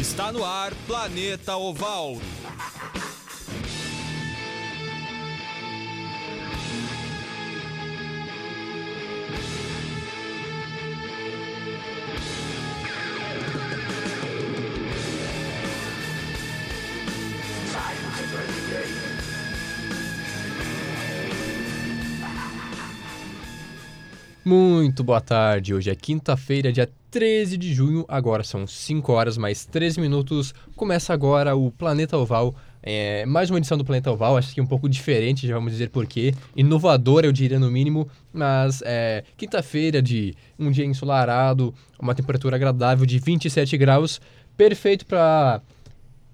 [0.00, 2.18] Está no ar Planeta Oval.
[24.48, 25.74] Muito boa tarde.
[25.74, 28.06] Hoje é quinta-feira, dia 13 de junho.
[28.08, 30.54] Agora são 5 horas mais 13 minutos.
[30.74, 32.54] Começa agora o Planeta Oval.
[32.82, 35.90] É, mais uma edição do Planeta Oval, acho que um pouco diferente, já vamos dizer
[35.90, 36.32] porquê.
[36.56, 38.08] Inovadora, eu diria no mínimo.
[38.32, 44.18] Mas é, quinta-feira de um dia ensolarado, uma temperatura agradável de 27 graus.
[44.56, 45.60] Perfeito para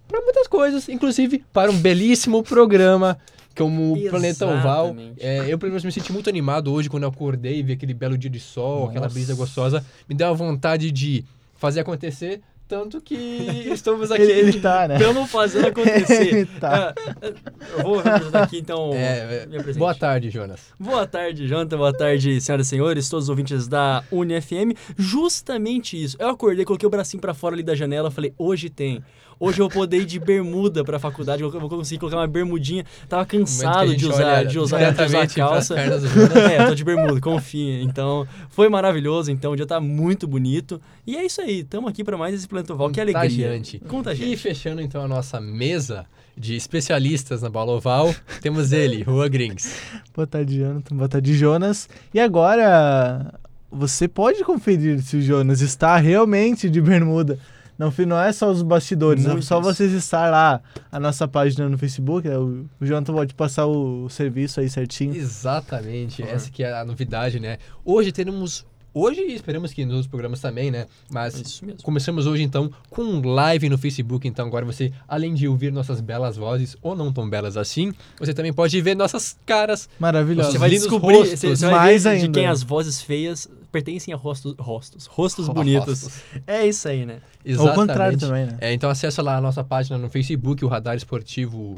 [0.06, 3.18] para muitas coisas, inclusive para um belíssimo programa
[3.56, 4.96] como o Planeta Oval.
[5.18, 7.94] É, eu, pelo menos, me senti muito animado hoje quando eu acordei e vi aquele
[7.94, 9.84] belo dia de sol, aquela brisa gostosa.
[10.08, 13.14] Me deu a vontade de fazer acontecer, tanto que
[13.72, 14.22] estamos aqui.
[14.22, 14.96] Ele, ele tá, né?
[14.96, 16.28] Estamos fazendo acontecer.
[16.34, 16.94] Ele tá.
[16.96, 17.32] Ah,
[17.76, 19.78] eu vou representar aqui, então, É, presente.
[19.78, 20.60] boa tarde, Jonas.
[20.78, 21.76] Boa tarde, Jonathan.
[21.76, 24.74] Boa tarde, senhoras e senhores, todos os ouvintes da UniFM.
[24.96, 26.16] Justamente isso.
[26.18, 29.02] Eu acordei, coloquei o bracinho pra fora ali da janela, falei, hoje tem.
[29.38, 32.84] Hoje eu vou poder ir de bermuda pra faculdade, eu vou conseguir colocar uma bermudinha.
[33.08, 35.74] Tava cansado de usar, olha de usar, de usar calça.
[35.74, 36.36] pernas do Jonas.
[36.36, 37.82] É, eu tô de bermuda, confia.
[37.82, 39.30] Então, foi maravilhoso.
[39.30, 40.80] Então, o dia tá muito bonito.
[41.06, 42.90] E é isso aí, tamo aqui pra mais esse Planeta Oval.
[42.90, 43.22] Que alegria.
[43.22, 43.76] Contagiante.
[43.76, 44.36] E Contagiante.
[44.36, 49.80] fechando então a nossa mesa de especialistas na bola oval, temos ele, Rua Grings.
[50.14, 50.96] Boa tarde, Jonathan.
[50.96, 51.88] Boa tarde, Jonas.
[52.12, 53.34] E agora,
[53.70, 57.38] você pode conferir se o Jonas está realmente de bermuda.
[57.78, 61.76] Não, não é só os bastidores, é só vocês estar lá, a nossa página no
[61.76, 62.28] Facebook.
[62.28, 65.14] O, o Jonathan pode passar o, serviço aí certinho.
[65.14, 67.58] Exatamente, essa que é a novidade, né?
[67.84, 68.64] Hoje teremos,
[68.94, 70.86] hoje e esperamos que nos outros programas também, né?
[71.10, 71.82] Mas Isso mesmo.
[71.82, 76.00] começamos hoje então com um live no Facebook, então agora você, além de ouvir nossas
[76.00, 79.88] belas vozes, ou não tão belas assim, você também pode ver nossas caras.
[79.98, 80.52] Maravilhoso.
[80.52, 82.38] Você vai lindos descobrir, rostos, você, você vai mais ver de ainda.
[82.40, 85.54] quem as vozes feias pertencem a rostos, rostos, rostos Rostos.
[85.54, 86.08] bonitos.
[86.46, 87.18] É isso aí, né?
[87.58, 88.56] Ou o contrário também, né?
[88.60, 91.74] É, então acessa lá a nossa página no Facebook, o Radar Esportivo.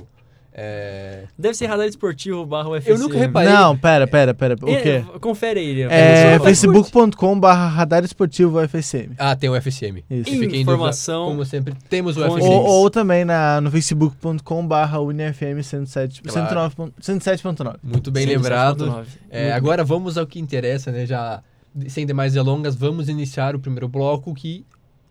[0.59, 2.91] É, Deve ser radar esportivo barra UFC.
[2.91, 3.53] Eu nunca reparei.
[3.53, 4.57] Não, pera, pera, pera.
[4.63, 5.05] O É, quê?
[5.21, 5.83] Confere aí.
[5.83, 9.13] É Só- facebook.com.br radar esportivo UFSM.
[9.19, 10.03] Ah, tem o FSM.
[10.11, 10.31] Isso.
[10.55, 11.25] Informação.
[11.27, 12.49] dúvida, como sempre, temos o Com FSM.
[12.49, 16.71] Ou, ou também na, no facebook.com.br unifm 107, Claro.
[16.73, 17.77] 109, 107.9.
[17.83, 18.31] Muito bem 107.9.
[18.37, 19.07] lembrado.
[19.31, 21.05] É, Muito agora vamos ao que interessa, né?
[21.05, 21.43] Já
[21.89, 24.65] sem demais delongas, vamos iniciar o primeiro bloco que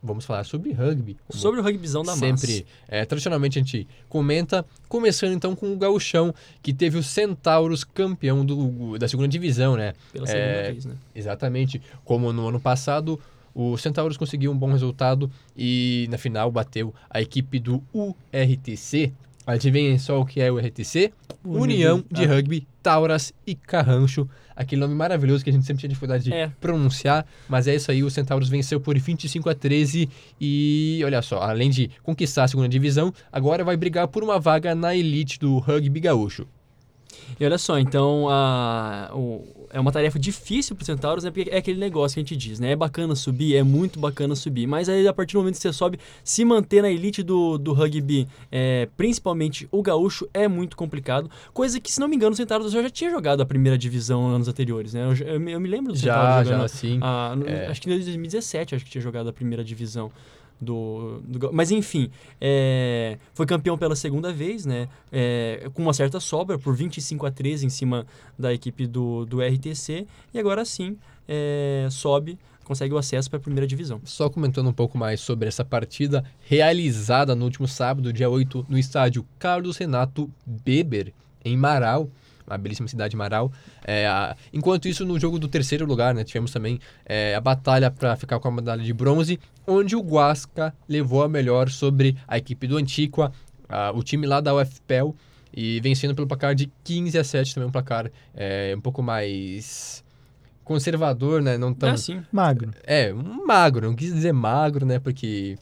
[0.05, 1.17] vamos falar sobre rugby.
[1.29, 2.37] Sobre o rugbyzão da massa.
[2.37, 7.83] sempre, é, tradicionalmente a gente comenta, começando então com o Gauchão, que teve o Centauros
[7.83, 9.93] campeão do, da segunda divisão, né?
[10.13, 10.95] Pela segunda É, vez, né?
[11.15, 13.19] Exatamente, como no ano passado,
[13.53, 19.11] o Centauros conseguiu um bom resultado e na final bateu a equipe do URTC.
[19.47, 21.13] Adivinhem só o que é o URTC?
[21.43, 22.27] União de Ah.
[22.27, 24.27] Rugby Tauras e Carrancho.
[24.55, 26.49] Aquele nome maravilhoso que a gente sempre tinha dificuldade de É.
[26.61, 31.41] pronunciar, mas é isso aí, o Centauros venceu por 25 a 13 e olha só,
[31.41, 35.57] além de conquistar a segunda divisão, agora vai brigar por uma vaga na elite do
[35.57, 36.47] rugby gaúcho.
[37.39, 41.31] E olha só, então a, o- é uma tarefa difícil pro Centauros, né?
[41.31, 42.71] Porque é aquele negócio que a gente diz, né?
[42.71, 44.65] É bacana subir, é muito bacana subir.
[44.65, 47.73] Mas aí, a partir do momento que você sobe, se manter na elite do, do
[47.73, 51.29] rugby, é, principalmente o gaúcho, é muito complicado.
[51.53, 54.25] Coisa que, se não me engano, o Centauros já, já tinha jogado a primeira divisão
[54.27, 55.03] anos anteriores, né?
[55.05, 56.99] Eu, já- eu me- eu me lembro do Já, Centauros já jogando assim.
[57.01, 57.67] a- no- é.
[57.67, 60.11] Acho que em 2017 acho que tinha jogado a primeira divisão.
[60.59, 64.87] Do, do mas enfim, é, foi campeão pela segunda vez, né?
[65.11, 68.05] É, com uma certa sobra, por 25 a 13 em cima
[68.39, 70.07] da equipe do, do RTC.
[70.33, 74.01] E agora sim, é, sobe, consegue o acesso para a primeira divisão.
[74.03, 78.77] Só comentando um pouco mais sobre essa partida realizada no último sábado, dia 8, no
[78.77, 82.09] estádio Carlos Renato Beber, em Marau,
[82.47, 83.51] uma belíssima cidade Marau.
[83.83, 87.89] É, a- enquanto isso, no jogo do terceiro lugar, né, tivemos também é, a batalha
[87.91, 92.37] para ficar com a medalha de bronze, onde o Guasca levou a melhor sobre a
[92.37, 93.31] equipe do Antiqua,
[93.67, 95.15] a- o time lá da UFPEL,
[95.57, 100.03] e vencendo pelo placar de 15 a 7, também um placar é, um pouco mais
[100.63, 101.89] conservador, né, não tão...
[101.89, 102.21] É assim.
[102.31, 102.71] Magro.
[102.83, 104.99] É, um magro, não quis dizer magro, né?
[104.99, 105.57] Porque.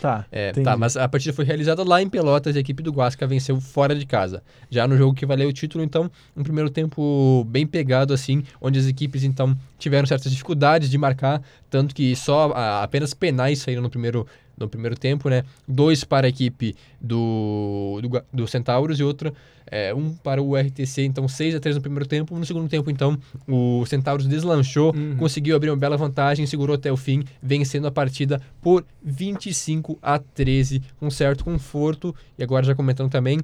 [0.00, 0.24] Tá.
[0.32, 3.26] É, tá, mas a partida foi realizada lá em Pelotas e a equipe do Guasca
[3.26, 4.42] venceu fora de casa.
[4.70, 8.78] Já no jogo que valeu o título, então, um primeiro tempo bem pegado, assim, onde
[8.78, 13.82] as equipes, então, tiveram certas dificuldades de marcar, tanto que só ah, apenas penais saíram
[13.82, 14.26] no primeiro
[14.58, 15.42] no primeiro tempo, né?
[15.66, 19.32] Dois para a equipe do, do, do Centauros e outro,
[19.66, 21.02] é, um para o RTC.
[21.04, 22.36] Então, 6 a 3 no primeiro tempo.
[22.36, 23.16] No segundo tempo, então,
[23.48, 25.16] o Centauros deslanchou, Uhum.
[25.16, 30.18] conseguiu abrir uma bela vantagem, segurou até o fim, vencendo a partida por 25 a
[30.18, 32.14] 13, com certo conforto.
[32.38, 33.38] E agora, já comentando também,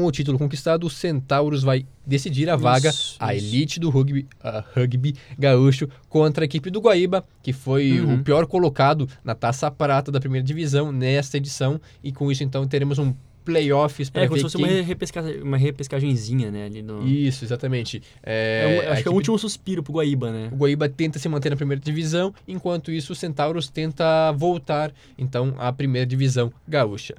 [0.00, 3.46] com o título conquistado, o Centauros vai decidir a vaga, Isso, a isso.
[3.46, 4.26] elite do rugby,
[4.74, 8.14] rugby gaúcho, contra a equipe do Guaíba, que foi Uhum.
[8.14, 11.80] o pior colocado na taça prata da primeira divisão nesta edição.
[12.02, 14.76] E com isso, então, teremos um playoffs para É, como ver se fosse quem...
[14.78, 15.20] uma, repesca...
[15.42, 16.64] uma repescagenzinha, né?
[16.66, 17.04] Ali no...
[17.06, 18.00] Isso, exatamente.
[18.22, 20.48] É É, um- acho que é o equipe último suspiro pro Guaíba, né?
[20.52, 25.54] o Guaíba tenta se manter na primeira divisão, enquanto isso o Centauros tenta voltar, então,
[25.58, 27.14] à primeira divisão gaúcha.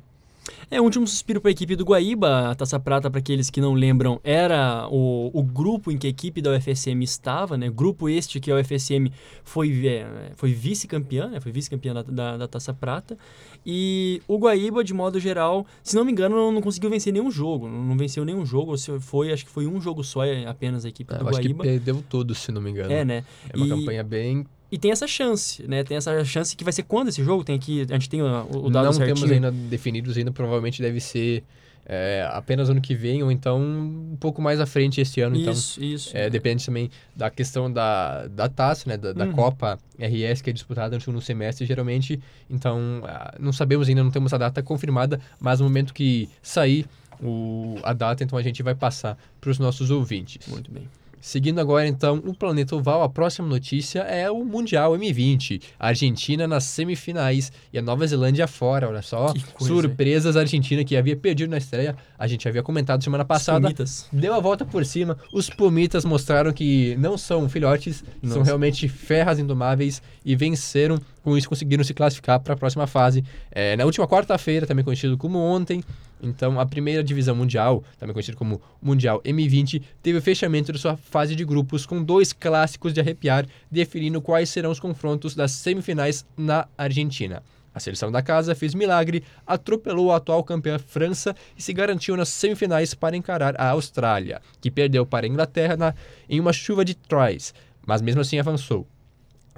[0.69, 3.61] É, o último suspiro para a equipe do Guaíba, a Taça Prata, para aqueles que
[3.61, 7.69] não lembram, era o, o grupo em que a equipe da UFSM estava, né?
[7.69, 9.07] Grupo este que a UFSM
[9.43, 11.39] foi, é, foi vice-campeã, né?
[11.39, 13.17] Foi vice-campeã da, da, da Taça Prata.
[13.65, 17.31] E o Guaíba, de modo geral, se não me engano, não, não conseguiu vencer nenhum
[17.31, 17.69] jogo.
[17.69, 20.83] Não, não venceu nenhum jogo, se foi, acho que foi um jogo só é, apenas
[20.83, 21.63] a equipe Eu do acho que Guaíba.
[21.63, 22.91] perdeu todos, se não me engano.
[22.91, 23.23] É, né?
[23.49, 24.45] É uma E- campanha bem...
[24.73, 25.83] E tem essa chance, né?
[25.83, 27.43] Tem essa chance que vai ser quando esse jogo?
[27.43, 29.15] Tem aqui, a gente tem o, o dado não certinho.
[29.15, 31.43] temos ainda definidos ainda, provavelmente deve ser
[31.85, 35.35] é, apenas ano que vem, ou então um pouco mais à frente esse ano.
[35.35, 36.17] Então, Isso, isso.
[36.17, 38.97] É, depende também da questão da, da taça, né?
[38.97, 39.33] Da, da Uhum.
[39.33, 42.19] Copa RS, que é disputada no segundo semestre, geralmente.
[42.49, 46.87] Então, ah, não sabemos ainda, não temos a data confirmada, mas no momento que sair
[47.21, 50.47] o, a data, então a gente vai passar para os nossos ouvintes.
[50.47, 50.89] Muito bem.
[51.23, 55.61] Seguindo agora, então, o Planeta Oval, a próxima notícia é o Mundial M20.
[55.79, 59.33] A Argentina nas semifinais e a Nova Zelândia fora, olha só.
[59.57, 61.95] Surpresas, a Argentina que havia perdido na estreia.
[62.19, 63.69] A gente havia comentado semana passada.
[64.11, 65.17] Deu a volta por cima.
[65.31, 68.43] Os Pumitas mostraram que não são filhotes, são Nossa.
[68.43, 70.99] realmente ferras indomáveis e venceram.
[71.23, 73.23] Com isso, conseguiram se classificar para a próxima fase.
[73.49, 75.81] É, na última quarta-feira, também conhecido como ontem.
[76.23, 80.95] Então, a primeira divisão mundial, também conhecido como Mundial M20, teve o fechamento de sua
[80.95, 86.25] fase de grupos com dois clássicos de arrepiar, definindo quais serão os confrontos das semifinais
[86.37, 87.43] na Argentina.
[87.75, 92.29] A seleção da casa fez milagre, atropelou a atual campeã França e se garantiu nas
[92.29, 95.93] semifinais para encarar a Austrália, que perdeu para a Inglaterra na-
[96.29, 97.53] em uma chuva de tries,
[97.85, 98.87] mas mesmo assim avançou.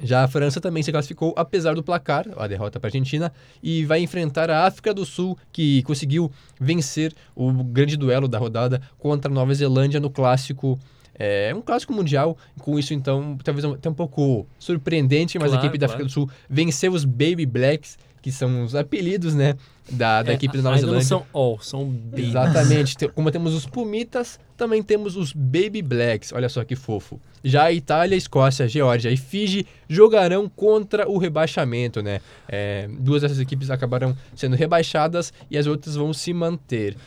[0.01, 3.31] Já a França também se classificou, apesar do placar, a derrota para a Argentina,
[3.63, 8.81] e vai enfrentar a África do Sul, que conseguiu vencer o grande duelo da rodada
[8.97, 10.77] contra a Nova Zelândia no clássico.
[11.17, 15.65] É um clássico mundial, com isso então, talvez até um pouco surpreendente, mas a Claro,
[15.65, 16.03] equipe da claro.
[16.03, 19.53] África do Sul venceu os Baby Blacks, que são os apelidos, né,
[19.87, 20.97] da, da É, equipe da Nova Zelândia.
[20.97, 22.29] não são all, são bem.
[22.29, 22.97] Exatamente.
[22.97, 26.33] Te- Como temos os Pumitas, também temos os Baby Blacks.
[26.33, 27.21] Olha só que fofo.
[27.43, 32.19] Já a Itália, Escócia, Geórgia e Fiji jogarão contra o rebaixamento, né?
[32.47, 36.97] É, duas dessas equipes acabarão sendo rebaixadas e as outras vão se manter.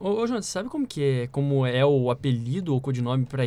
[0.00, 3.44] Ô, ô João, você sabe como que é, como é o apelido ou codinome para,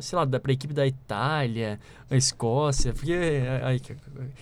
[0.00, 1.78] sei lá, da, pra equipe da Itália,
[2.10, 2.92] a Escócia?
[2.92, 3.14] Porque,
[3.62, 3.94] ai, que-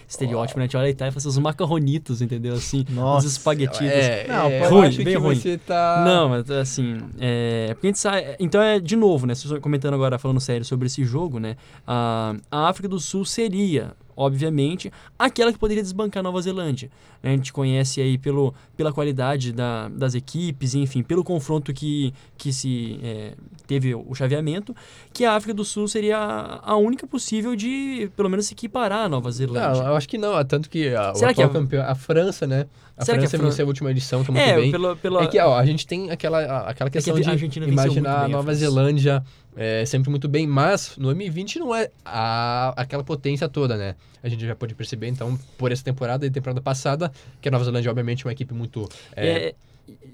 [0.09, 0.65] estereótipo, né?
[0.65, 2.55] A gente olha a Itália e fala assim, os macarronitos, entendeu?
[2.55, 3.27] Assim, Nossa.
[3.27, 3.83] os espaguetitos.
[3.87, 5.35] É, Não, é, eu ruim, acho bem que ruim.
[5.37, 6.03] você tá...
[6.05, 10.19] Não, mas assim, é, porque a gente sabe, então é de novo, né, comentando agora,
[10.19, 11.57] falando sério sobre esse jogo, né,
[11.87, 16.91] a, a África do Sul seria, obviamente, aquela que poderia desbancar a Nova Zelândia.
[17.23, 22.53] A gente conhece aí pelo, pela qualidade da, das equipes, enfim, pelo confronto que, que
[22.53, 23.33] se é,
[23.67, 24.75] teve o chaveamento,
[25.13, 29.05] que a África do Sul seria a, a única possível de, pelo menos, se equiparar
[29.05, 29.83] à Nova Zelândia.
[29.83, 30.43] Eu acho que não.
[30.45, 32.67] Tanto que a, o Será que a- campeão, a França, né?
[32.97, 34.71] A Será que a França Fran- venceu a última edição, tá muito é, bem.
[34.73, 35.23] pela, pela...
[35.23, 37.93] É que ó, a gente tem aquela, a- aquela questão a de Argentina venceu muito
[37.99, 38.61] imaginar a a Nova França.
[38.61, 39.23] Zelândia
[39.57, 43.95] é, sempre muito bem, mas no M20 não é a, aquela potência toda, né?
[44.23, 47.65] A gente já pode perceber, então, por essa temporada e temporada passada, que a Nova
[47.65, 48.89] Zelândia, obviamente, é uma equipe muito.
[49.15, 49.55] é, É,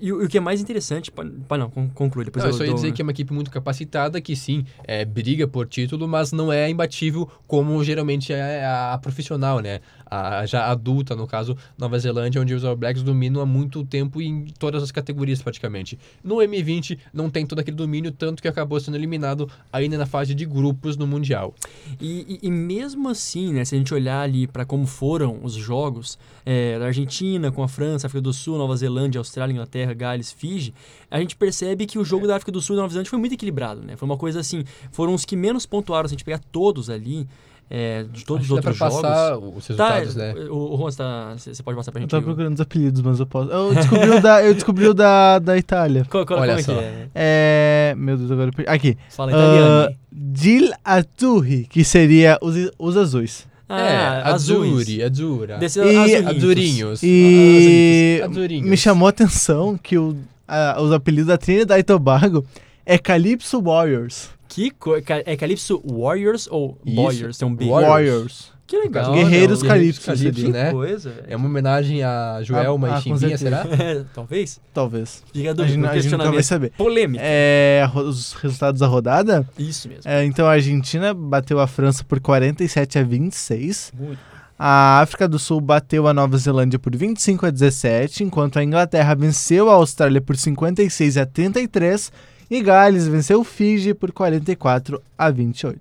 [0.01, 2.51] e, o e o que é mais interessante, pa- pa- não, con- conclui, depois não,
[2.51, 5.05] eu eu só ia dou- dizer que é uma equipe muito capacitada, que sim, é,
[5.05, 9.81] briga por título, mas não é imbatível como geralmente é a, a profissional, né?
[10.15, 14.21] A, já adulta, no caso, Nova Zelândia, onde os All Blacks dominam há muito tempo
[14.23, 15.99] em todas as categorias praticamente.
[16.23, 20.35] No M20 não tem todo aquele domínio, tanto que acabou sendo eliminado ainda na fase
[20.35, 21.55] de grupos no Mundial.
[22.01, 25.55] E, e- e mesmo assim, né, se a gente olhar ali para como foram os
[25.55, 30.31] jogos é, da Argentina com a França, África do Sul, Nova Zelândia, Austrália, Inglaterra, Gales,
[30.31, 30.75] Fiji,
[31.11, 33.19] a gente percebe que o jogo da África do Sul e da Nova Zelândia foi
[33.19, 33.97] muito equilibrado, né?
[33.97, 37.27] Foi uma coisa assim, foram os que menos pontuaram, se a gente pegar todos ali,
[37.71, 39.03] é, de todos Acho os que dá outros pra jogos.
[39.03, 40.35] passar os Tá, resultados, né?
[40.51, 40.91] o, o Juan,
[41.37, 42.11] você, tá- pode passar pra Eu gente?
[42.11, 43.51] tava o- procurando os apelidos, mas eu posso.
[43.51, 46.07] Eu descobri o da, eu descobri o da, da Itália.
[46.11, 46.73] Qual, qual, Olha como é só.
[46.81, 47.09] é?
[47.15, 47.95] É.
[47.97, 48.71] Meu Deus, agora eu perdi.
[48.71, 48.99] Aqui.
[49.11, 49.91] Fala italiano.
[49.91, 53.47] Ah, Dil Azzurri, que seria os, os azuis.
[53.69, 53.97] Ah, é,
[54.29, 54.73] azuis.
[54.73, 55.57] Azuri, Azura.
[55.59, 55.83] Desse E-
[56.17, 56.27] azurinhos.
[56.37, 57.01] Azurinhos.
[57.03, 58.37] E Azurinhos.
[58.39, 58.71] Azurinhos.
[58.71, 60.15] me chamou a atenção que o,
[60.47, 62.45] a- os apelidos da Trinidad e Tobago
[62.85, 64.29] é Calypso Warriors.
[64.55, 64.95] Que co...
[64.95, 67.03] É Calypso Warriors ou Isso.
[67.03, 67.39] Warriors?
[67.39, 67.69] Tem um B.
[67.69, 67.91] Warriors.
[67.91, 68.55] Warriors.
[68.67, 69.13] Que legal.
[69.13, 69.69] Guerreiros né?
[69.69, 70.67] Calypso, Calypso, né?
[70.67, 71.27] Que coisa, velho.
[71.29, 73.67] É uma homenagem a Joelma Ah, ah, e Chimbinha, será?
[73.79, 74.61] É, talvez.
[74.73, 75.23] Talvez.
[75.33, 76.71] Fica a A dúvida, gente, a gente vai saber.
[76.71, 77.23] Polêmico.
[77.23, 79.47] É, os resultados da rodada.
[79.59, 80.03] Isso mesmo.
[80.05, 83.93] É, então a Argentina bateu a França por 47 a 26.
[83.99, 84.19] Muito.
[84.57, 89.13] A África do Sul bateu a Nova Zelândia por 25 a 17, enquanto a Inglaterra
[89.15, 92.13] venceu a Austrália por 56 a 33
[92.59, 95.79] e Gales venceu o Fiji por 44 a 28.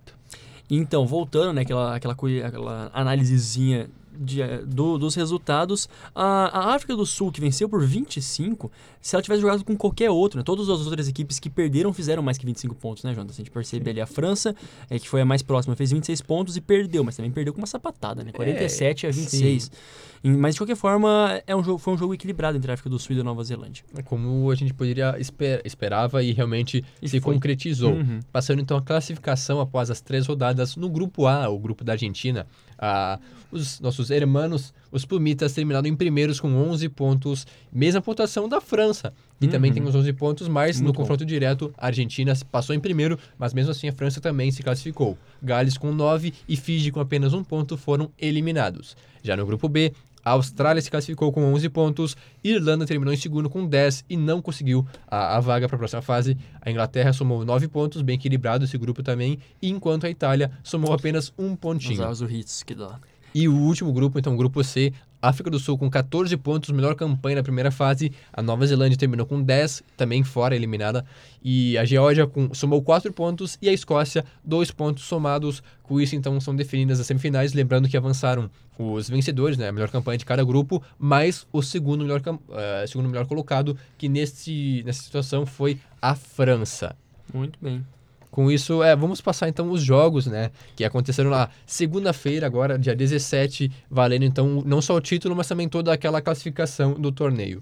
[0.70, 6.96] Então, voltando, né, aquela, aquela, aquela análisezinha de, eh, do- dos resultados, a, a África
[6.96, 10.70] do Sul, que venceu por 25, se ela tivesse jogado com qualquer outro, né, todas
[10.70, 13.34] as outras equipes que perderam fizeram mais que 25 pontos, né, Jonas?
[13.34, 14.56] A gente percebe ali a França,
[14.90, 17.60] é, que foi a mais próxima, fez 26 pontos e perdeu, mas também perdeu com
[17.60, 19.68] uma sapatada, né, 47 a 26.
[19.68, 22.90] Em- Mas, de qualquer forma, é um jogo, foi um jogo equilibrado entre a África
[22.90, 23.84] do Sul e a Nova Zelândia.
[23.98, 27.34] É Como a gente poderia esper esperava e realmente E se foi.
[27.34, 27.94] concretizou.
[27.94, 28.22] Uhum.
[28.32, 32.48] Passando então a classificação após as três rodadas no grupo A, o grupo da Argentina.
[32.80, 33.20] Ah,
[33.52, 39.14] os nossos hermanos, os Pumitas, terminaram em primeiros com 11 pontos, mesma pontuação da França,
[39.40, 39.76] que também Uhum.
[39.76, 41.02] tem os 11 pontos, mas no Muito bom.
[41.04, 45.18] confronto direto a Argentina passou em primeiro, mas mesmo assim a França também se classificou.
[45.42, 48.96] Gales com 9 e Fiji com apenas um ponto foram eliminados.
[49.22, 53.50] Já no grupo B, a Austrália se classificou com 11 pontos, Irlanda terminou em segundo
[53.50, 56.38] com 10 e não conseguiu a, a vaga para a próxima fase.
[56.62, 61.34] A Inglaterra somou 9 pontos, bem equilibrado esse grupo também, enquanto a Itália somou apenas
[61.38, 61.94] um pontinho.
[61.94, 63.00] Usar os hits que dá.
[63.34, 66.96] E o último grupo, então, o grupo C, África do Sul com 14 pontos, melhor
[66.96, 68.12] campanha na primeira fase.
[68.32, 71.06] A Nova Zelândia terminou com 10, também fora eliminada.
[71.44, 75.64] E a Geórgia com, somou 4 pontos e a Escócia 2 pontos somados.
[75.82, 77.54] Com isso, então, são definidas as semifinais.
[77.54, 82.04] Lembrando que avançaram os vencedores, né, a melhor campanha de cada grupo, mais o segundo
[82.04, 82.22] melhor,
[82.52, 86.96] eh, segundo melhor colocado, que nesse, nessa situação foi a França.
[87.34, 87.86] Muito bem.
[88.34, 90.50] Com isso, é, vamos passar então os jogos, né?
[90.76, 95.70] Que aconteceram na segunda-feira, agora, dia 17, valendo então não só o título, mas também
[95.70, 97.62] toda aquela classificação do torneio.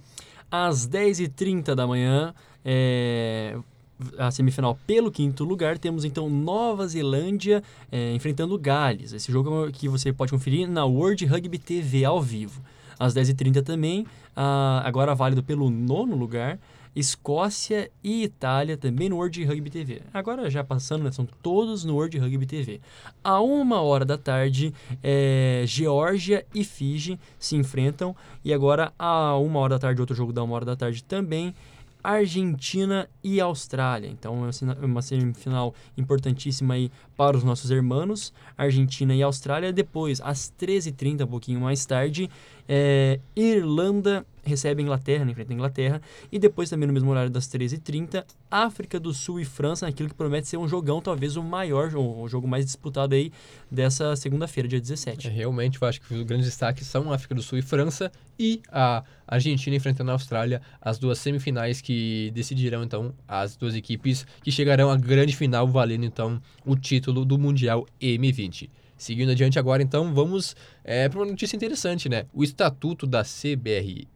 [0.49, 3.57] Às 10h30 da manhã, é,
[4.17, 7.61] a semifinal pelo quinto lugar, temos então Nova Zelândia
[7.91, 9.11] é, enfrentando Gales.
[9.11, 12.61] Esse jogo é que você pode conferir na World Rugby TV ao vivo.
[12.97, 16.57] Às 10h30 também, ah, agora válido pelo nono lugar,
[16.95, 20.01] Escócia e Itália também no World Rugby TV.
[20.13, 22.81] Agora já passando, né, são todos no World Rugby TV.
[23.23, 28.15] A uma hora da tarde, é, Geórgia e Fiji se enfrentam.
[28.43, 31.55] E agora, a uma hora da tarde, outro jogo da uma hora da tarde também,
[32.03, 34.07] Argentina e Austrália.
[34.07, 39.71] Então, é uma uma semifinal importantíssima aí para os nossos irmãos, Argentina e Austrália.
[39.71, 42.29] Depois, às 13h30, um pouquinho mais tarde,
[42.67, 46.01] é, Irlanda recebe a Inglaterra, né, enfrenta a Inglaterra.
[46.31, 50.15] E depois, também no mesmo horário das 13h30, África do Sul e França, naquilo que
[50.15, 53.31] promete ser um jogão, talvez o maior, o, jogo mais disputado aí
[53.69, 55.27] dessa segunda-feira, dia 17.
[55.27, 58.61] É, realmente, eu acho que os grandes destaques são África do Sul e França e
[58.71, 64.51] a Argentina enfrentando a Austrália, as duas semifinais que decidirão então as duas equipes que
[64.51, 68.69] chegarão à grande final, valendo então o título do Mundial M20.
[69.01, 72.27] Seguindo adiante agora, então, vamos é, para uma notícia interessante, né?
[72.31, 74.07] O Estatuto da CBR,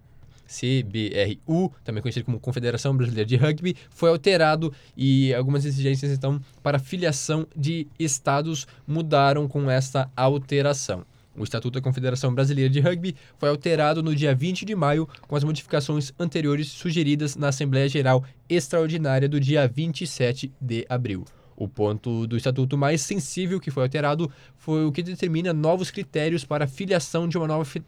[0.46, 6.80] CBRU, também conhecido como Confederação Brasileira de Rugby, foi alterado e algumas exigências, então, para
[6.80, 11.06] filiação de estados mudaram com essa alteração.
[11.38, 15.36] O Estatuto da Confederação Brasileira de Rugby foi alterado no dia 20 de maio, com
[15.36, 21.26] as modificações anteriores sugeridas na Assembleia Geral Extraordinária do dia 27 de abril.
[21.56, 26.44] O ponto do estatuto mais sensível que foi alterado foi o que determina novos critérios
[26.44, 27.82] para a filiação de uma nova fe-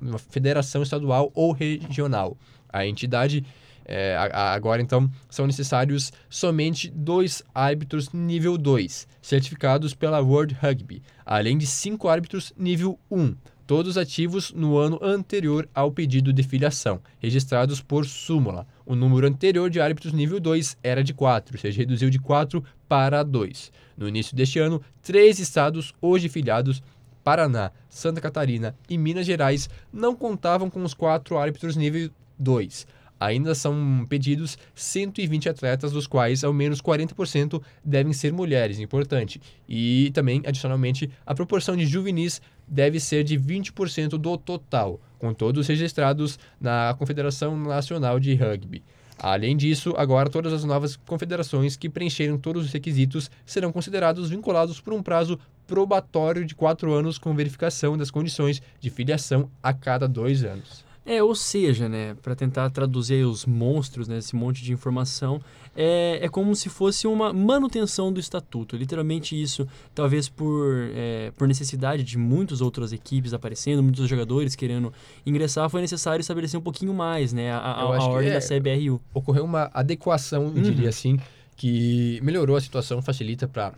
[0.00, 2.36] uma federação estadual ou regional.
[2.68, 3.44] A entidade,
[3.86, 11.56] é, agora então, são necessários somente dois árbitros nível 2, certificados pela World Rugby, além
[11.56, 13.34] de cinco árbitros nível 1,
[13.66, 18.66] todos ativos no ano anterior ao pedido de filiação, registrados por súmula.
[18.86, 22.62] O número anterior de árbitros nível 2 era de 4, ou seja, reduziu de 4
[22.86, 23.72] para 2.
[23.96, 26.82] No início deste ano, três estados hoje filiados,
[27.22, 32.86] Paraná, Santa Catarina e Minas Gerais, não contavam com os quatro árbitros nível 2.
[33.18, 39.40] Ainda são pedidos 120 atletas, dos quais ao menos 40% devem ser mulheres, importante.
[39.66, 45.66] E também, adicionalmente, a proporção de juvenis deve ser de 20% do total, com todos
[45.66, 48.82] registrados na Confederação Nacional de Rugby.
[49.18, 54.82] Além disso, agora todas as novas confederações que preencheram todos os requisitos serão considerados vinculados
[54.82, 60.06] por um prazo probatório de quatro anos com verificação das condições de filiação a cada
[60.06, 60.83] dois anos.
[61.06, 65.38] É, ou seja, né, para tentar traduzir os monstros, né, esse monte de informação,
[65.76, 68.74] é, é como se fosse uma manutenção do estatuto.
[68.74, 74.92] Literalmente isso, talvez por, é, por necessidade de muitas outras equipes aparecendo, muitos jogadores querendo
[75.26, 78.98] ingressar, foi necessário estabelecer um pouquinho mais, né, a, a, a ordem é- da CBRU.
[79.12, 80.62] Ocorreu uma adequação, eu Uhum.
[80.62, 81.18] diria assim,
[81.54, 83.74] que melhorou a situação, facilita para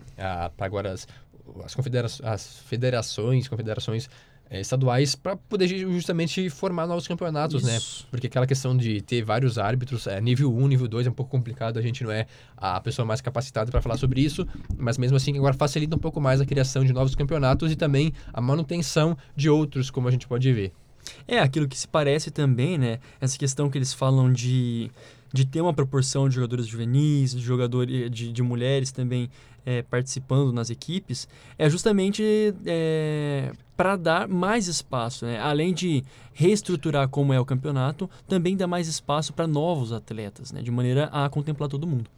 [0.59, 1.09] agora as,
[1.64, 4.09] as, confedera as federações, confederações
[4.50, 7.76] eh, estaduais, para poder ju- justamente formar novos campeonatos, né?
[7.76, 8.06] Isso.
[8.10, 11.30] Porque aquela questão de ter vários árbitros, é, nível 1, nível 2 é um pouco
[11.30, 12.26] complicado, a gente não é
[12.56, 16.20] a pessoa mais capacitada para falar sobre isso, mas mesmo assim agora facilita um pouco
[16.20, 20.26] mais a criação de novos campeonatos e também a manutenção de outros, como a gente
[20.26, 20.72] pode ver.
[21.28, 22.98] É, aquilo que se parece também, né?
[23.20, 24.90] Essa questão que eles falam de,
[25.32, 29.30] de ter uma proporção de jogadores juvenis, de, jogadores, de, de mulheres também
[29.66, 32.54] é, participando nas equipes, é justamente
[33.76, 35.38] para dar mais espaço, né?
[35.38, 40.62] Além de reestruturar como é o campeonato, também dá mais espaço para novos atletas, né?
[40.62, 42.08] De maneira a contemplar todo mundo.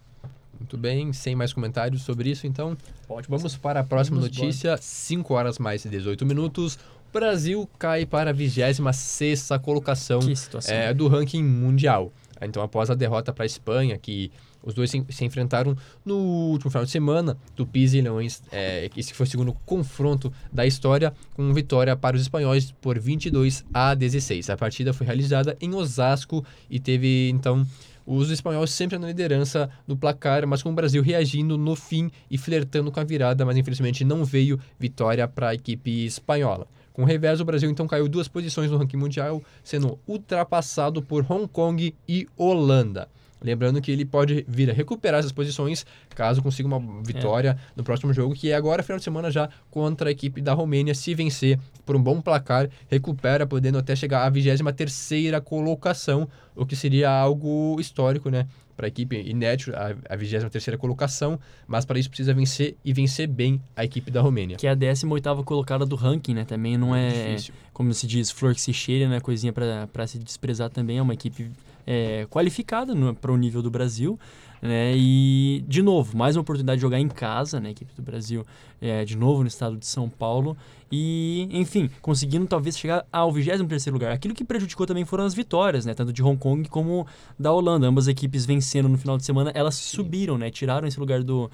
[0.60, 2.76] Muito bem, sem mais comentários sobre isso, então
[3.06, 6.78] Pode Vamos para a próxima Vamos notícia, 5 horas mais 18 minutos.
[7.10, 10.20] Brasil cai para a 26 colocação
[10.66, 12.12] é, do ranking mundial.
[12.42, 14.30] Então, após a derrota para a Espanha, que
[14.68, 19.14] os dois se, se enfrentaram no último final de semana, Tupis e Leões, é, esse
[19.14, 24.50] foi o segundo confronto da história, com vitória para os espanhóis por 22 a 16.
[24.50, 27.66] A partida foi realizada em Osasco e teve, então,
[28.06, 32.36] os espanhóis sempre na liderança do placar, mas com o Brasil reagindo no fim e
[32.36, 36.66] flertando com a virada, mas infelizmente não veio vitória para a equipe espanhola.
[36.92, 41.24] Com o revés, o Brasil então caiu duas posições no ranking mundial, sendo ultrapassado por
[41.30, 43.08] Hong Kong e Holanda.
[43.40, 48.12] Lembrando que ele pode vir a recuperar essas posições caso consiga uma vitória no próximo
[48.12, 50.94] jogo, que é agora, final de semana, já contra a equipe da Romênia.
[50.94, 56.74] Se vencer por um bom placar, recupera, podendo até chegar à 23 colocação, o que
[56.74, 58.46] seria algo histórico, né?
[58.76, 63.26] Para a equipe inédito, a, a 23 colocação, mas para isso precisa vencer e vencer
[63.26, 64.56] bem a equipe da Romênia.
[64.56, 66.44] Que é a 18ª colocada do ranking, né?
[66.44, 67.54] Também não é, Difícil.
[67.72, 69.18] como se diz, flor que se cheira, né?
[69.18, 70.98] Coisinha para se desprezar também.
[70.98, 71.50] É uma equipe
[71.90, 74.20] é, qualificada para o nível do Brasil.
[74.60, 74.92] Né?
[74.96, 77.68] E, de novo, mais uma oportunidade de jogar em casa, né?
[77.68, 78.44] A equipe do Brasil,
[78.80, 80.56] é, de novo no estado de São Paulo.
[80.90, 84.10] E, enfim, conseguindo talvez chegar ao 23 lugar.
[84.10, 85.92] Aquilo que prejudicou também foram as vitórias, né?
[85.94, 87.06] Tanto de Hong Kong como
[87.38, 87.86] da Holanda.
[87.86, 90.50] Ambas equipes vencendo no final de semana, elas subiram, né?
[90.50, 91.50] Tiraram esse lugar do,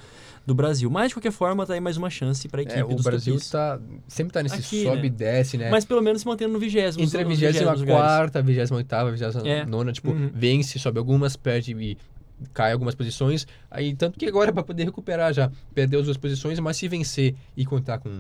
[0.47, 0.89] do Brasil.
[0.89, 3.35] Mas, de qualquer forma, tá aí mais uma chance para a equipe É, o Brasil
[3.35, 3.51] Tupis.
[3.51, 5.17] tá, sempre tá nesse Aqui, sobe e né?
[5.17, 5.69] desce, né?
[5.69, 7.03] Mas pelo menos se mantendo no vigésimo.
[7.05, 8.37] Entre a nos 24 vigésimos lugares.
[8.37, 9.93] a 28 29 É.
[9.93, 10.31] tipo, Uhum.
[10.33, 11.99] vence, sobe algumas, perde e
[12.53, 13.47] cai algumas posições.
[13.71, 17.35] Aí, tanto que agora para poder recuperar já, perdeu as duas posições, mas se vencer
[17.57, 18.11] e contar com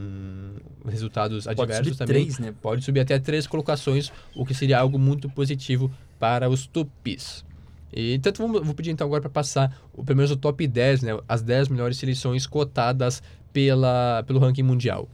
[0.86, 2.54] resultados Pode adversos subir também, três, né?
[2.60, 7.44] pode subir até três colocações, o que seria algo muito positivo para os Tupis.
[7.92, 11.02] E tanto vamos, vou pedir então agora para passar o, pelo menos o top 10,
[11.02, 13.22] né, as 10 melhores seleções cotadas
[13.52, 15.08] pela, pelo ranking mundial.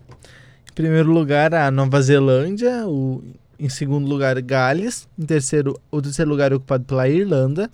[0.70, 2.86] Em primeiro lugar, a Nova Zelândia.
[2.86, 3.22] O,
[3.58, 5.06] em segundo lugar, Gales.
[5.18, 7.70] Em terceiro, o terceiro lugar ocupado pela Irlanda.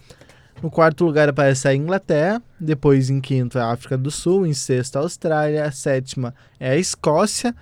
[0.62, 2.42] No quarto lugar aparece a Inglaterra.
[2.59, 4.47] Depois, em quinto, a África do Sul.
[4.47, 5.64] Em sexto, a Austrália.
[5.64, 7.55] A sétima é a Escócia.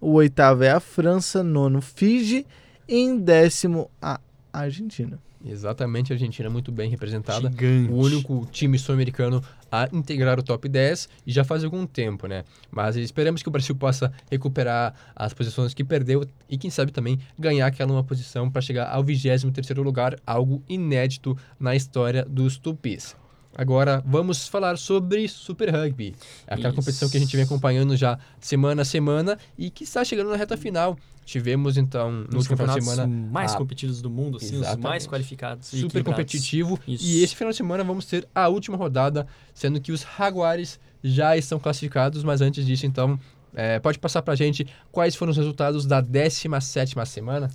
[0.00, 1.42] O oitavo é a França.
[1.42, 2.46] Nono, Fiji.
[2.86, 4.20] E em décimo, a
[4.60, 5.18] Argentina.
[5.44, 7.50] Exatamente, a Argentina muito bem representada.
[7.50, 7.90] Gigante.
[7.90, 12.44] o único time sul-americano a integrar o top 10 e já faz algum tempo, né?
[12.70, 17.18] Mas esperamos que o Brasil possa recuperar as posições que perdeu e quem sabe também
[17.38, 23.16] ganhar aquela uma posição para chegar ao 23º lugar, algo inédito na história dos Tupis.
[23.56, 26.14] Agora vamos falar sobre Super Rugby,
[26.46, 26.76] aquela Isso.
[26.76, 30.36] competição que a gente vem acompanhando já semana a semana e que está chegando na
[30.36, 30.96] reta final.
[31.24, 35.06] Tivemos então no último final de semana mais a competidos do mundo, assim, os mais
[35.06, 35.68] qualificados.
[35.68, 36.80] super competitivo.
[36.86, 37.04] Isso.
[37.04, 41.36] E esse final de semana vamos ter a última rodada, sendo que os Jaguares já
[41.36, 43.18] estão classificados, mas antes disso, então,
[43.54, 47.50] é, pode passar pra gente quais foram os resultados da 17ª semana?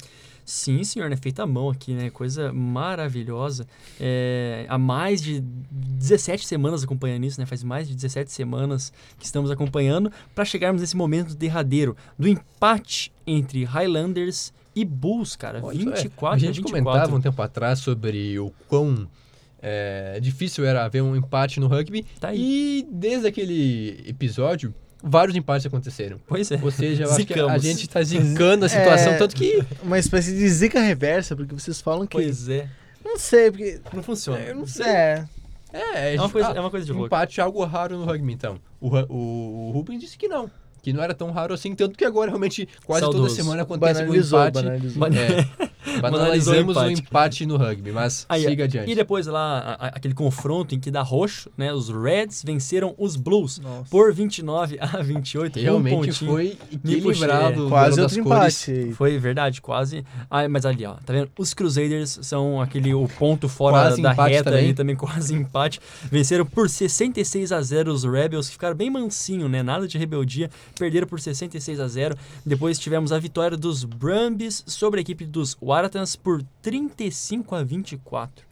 [0.48, 1.18] Sim, senhor, né?
[1.18, 2.10] Feita à mão aqui, né?
[2.10, 3.68] Coisa maravilhosa.
[4.00, 7.46] É, há mais de 17 semanas acompanhando isso, né?
[7.46, 13.12] Faz mais de 17 semanas que estamos acompanhando para chegarmos nesse momento derradeiro do empate
[13.28, 15.60] entre Highlanders e Bulls, cara.
[15.62, 16.84] Olha, isso é, 24 a gente 24.
[16.86, 19.06] comentava um tempo atrás sobre o quão
[19.62, 22.06] é, difícil era haver um empate no rugby.
[22.22, 22.34] Tá.
[22.34, 26.20] E desde aquele episódio, vários empates aconteceram.
[26.28, 26.60] Pois é.
[26.62, 29.18] Ou seja, eu acho que a gente está zicando a situação, É.
[29.18, 32.68] tanto que Uma espécie de zica reversa, porque vocês falam que Pois é.
[33.04, 33.80] não sei, porque.
[33.94, 34.40] Não funciona.
[34.40, 34.86] Eu não sei.
[34.86, 35.26] É.
[35.74, 37.08] É, É uma coisa, ah, é uma coisa de louco.
[37.08, 38.58] empate é algo raro no rugby, então.
[38.80, 40.50] O, o, o Rubens disse que não.
[40.82, 43.36] Que não era tão raro assim, tanto que agora realmente quase toda Saudoso.
[43.36, 44.64] semana acontece um Banalizou, empate.
[44.66, 45.00] banalizou.
[45.00, 47.02] Ban- É, O banalizamos o empate.
[47.02, 47.46] empate.
[47.46, 48.92] no rugby, mas Aí, siga adiante.
[48.92, 51.72] E depois lá, a- a- aquele confronto em que dá roxo, né?
[51.74, 53.86] Os Reds venceram os Blues Nossa.
[53.90, 55.60] por 29 a 28.
[55.60, 56.32] um Realmente pontinho.
[56.32, 57.68] foi equilibrado.
[57.70, 58.94] Quase outro empate.
[58.94, 60.04] Foi verdade, quase.
[60.30, 61.30] Ah, mas ali, ó, tá vendo?
[61.38, 64.66] Os Crusaders são aquele o ponto fora Quase da reta também.
[64.66, 65.80] ali, também quase empate.
[66.12, 69.62] Venceram por 66 a 0 os Rebels, que ficaram bem mansinho, né?
[69.64, 70.50] Nada de rebeldia.
[70.78, 72.16] Perderam por 66 a 0.
[72.46, 78.47] Depois tivemos a vitória dos Brumbies sobre a equipe dos Waratahs por 35 a 24.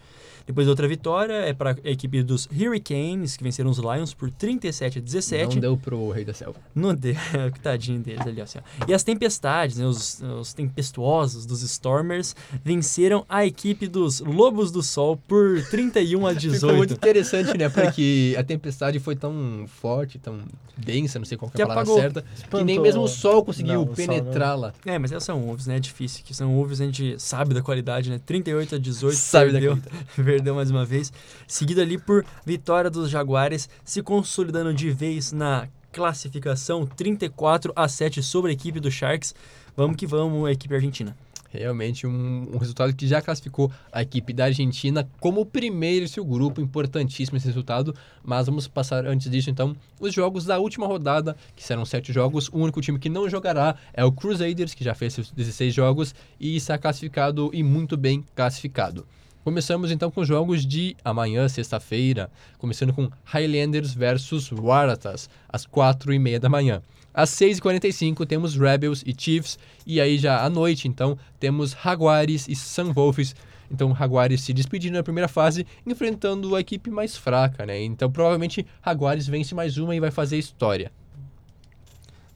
[0.45, 4.99] Depois outra vitória é para a equipe dos Hurricanes, que venceram os Lions por 37
[4.99, 5.55] a 17.
[5.55, 6.59] Não deu pro Rei da Selva.
[6.73, 7.15] Não deu,
[7.53, 8.85] que tadinho deles ali, assim, ó.
[8.87, 14.83] E as tempestades, né, os, os tempestuosos dos Stormers venceram a equipe dos Lobos do
[14.83, 16.77] Sol por 31 a Ficou 18.
[16.77, 17.69] muito interessante, né?
[17.69, 20.39] Porque a tempestade foi tão forte, tão
[20.77, 22.01] densa, não sei qual que é a Que palavra apagou.
[22.01, 22.65] certa, que Espantou.
[22.65, 24.73] nem mesmo o sol conseguiu penetrá-la.
[24.85, 25.77] É, mas elas são ovos, né?
[25.77, 26.23] É difícil.
[26.25, 28.19] Que são ovos, a gente sabe da qualidade, né?
[28.25, 29.79] 38 a 18, Sabe da perdeu,
[30.35, 31.13] perdeu mais uma vez.
[31.47, 38.21] Seguido ali por vitória dos Jaguares, se consolidando de vez na classificação 34 a 7
[38.21, 39.33] sobre a equipe do Sharks.
[39.77, 41.15] Vamos que vamos, equipe argentina.
[41.49, 46.25] Realmente um, um resultado que já classificou a equipe da Argentina como o primeiro seu
[46.25, 47.95] grupo, importantíssimo esse resultado.
[48.21, 52.49] Mas vamos passar antes disso, então, os jogos da última rodada, que serão sete jogos.
[52.49, 56.13] O único time que não jogará é o Crusaders, que já fez seus 16 jogos
[56.37, 59.07] e está classificado e muito bem classificado.
[59.45, 66.39] Começamos então com os jogos de amanhã, sexta-feira, começando com Highlanders versus Waratahs, às 4h30
[66.39, 66.81] da manhã.
[67.13, 72.55] Às 6h45 temos Rebels e Chiefs, e aí já à noite, então, temos Jaguares e
[72.55, 73.35] Sunwolves.
[73.69, 77.83] Então, Jaguares se despedindo na primeira fase, enfrentando a equipe mais fraca, né?
[77.83, 80.91] Então, provavelmente, Jaguares vence mais uma e vai fazer história.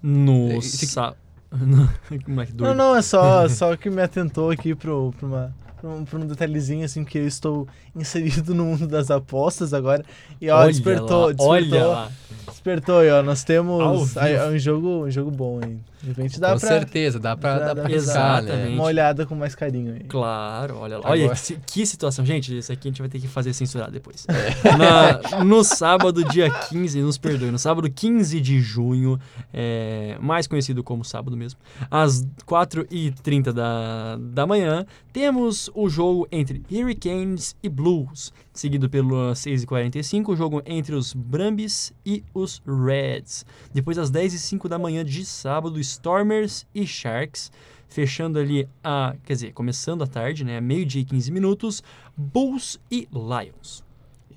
[0.02, 1.16] No Esse- sa...
[2.24, 2.76] Como é que Não, doido.
[2.78, 6.86] não, é só, só que me atentou aqui pro, pro, uma, pro, um, um detalhezinho,
[6.86, 10.04] assim, que eu estou inserido no mundo das apostas agora.
[10.40, 12.12] E ó, Olha despertou, lá, despertou, Olha lá.
[12.48, 13.24] despertou aí, ó.
[13.24, 15.78] Nós temos aí, é um jogo, um jogo bom aí.
[16.02, 17.96] De repente dá com pra certeza, dá pra, dá- dá pra né?
[17.96, 18.74] Exatamente.
[18.76, 20.04] uma olhada com mais carinho aí.
[20.06, 21.06] Claro, olha lá.
[21.06, 22.26] Agora- Olha que, que situação.
[22.26, 24.26] Gente, isso aqui a gente vai ter que fazer censurar depois.
[24.30, 24.78] É.
[24.78, 29.20] Na- no sábado, dia 15, nos perdoe, no sábado 15 de junho,
[29.54, 31.60] é, mais conhecido como sábado mesmo,
[31.92, 40.30] às 4h30 da, da manhã, temos o jogo entre Hurricanes e Blues, seguido pelo 6h45,
[40.30, 43.46] o jogo entre os Brumbies e os Reds.
[43.74, 47.52] Depois, às 10h05 da manhã de sábado, Stormers e Sharks.
[47.88, 49.16] Fechando ali a.
[49.24, 50.62] Quer dizer, começando a tarde, né?
[50.62, 51.84] Meio-dia e 15 minutos.
[52.16, 53.84] Bulls e Lions.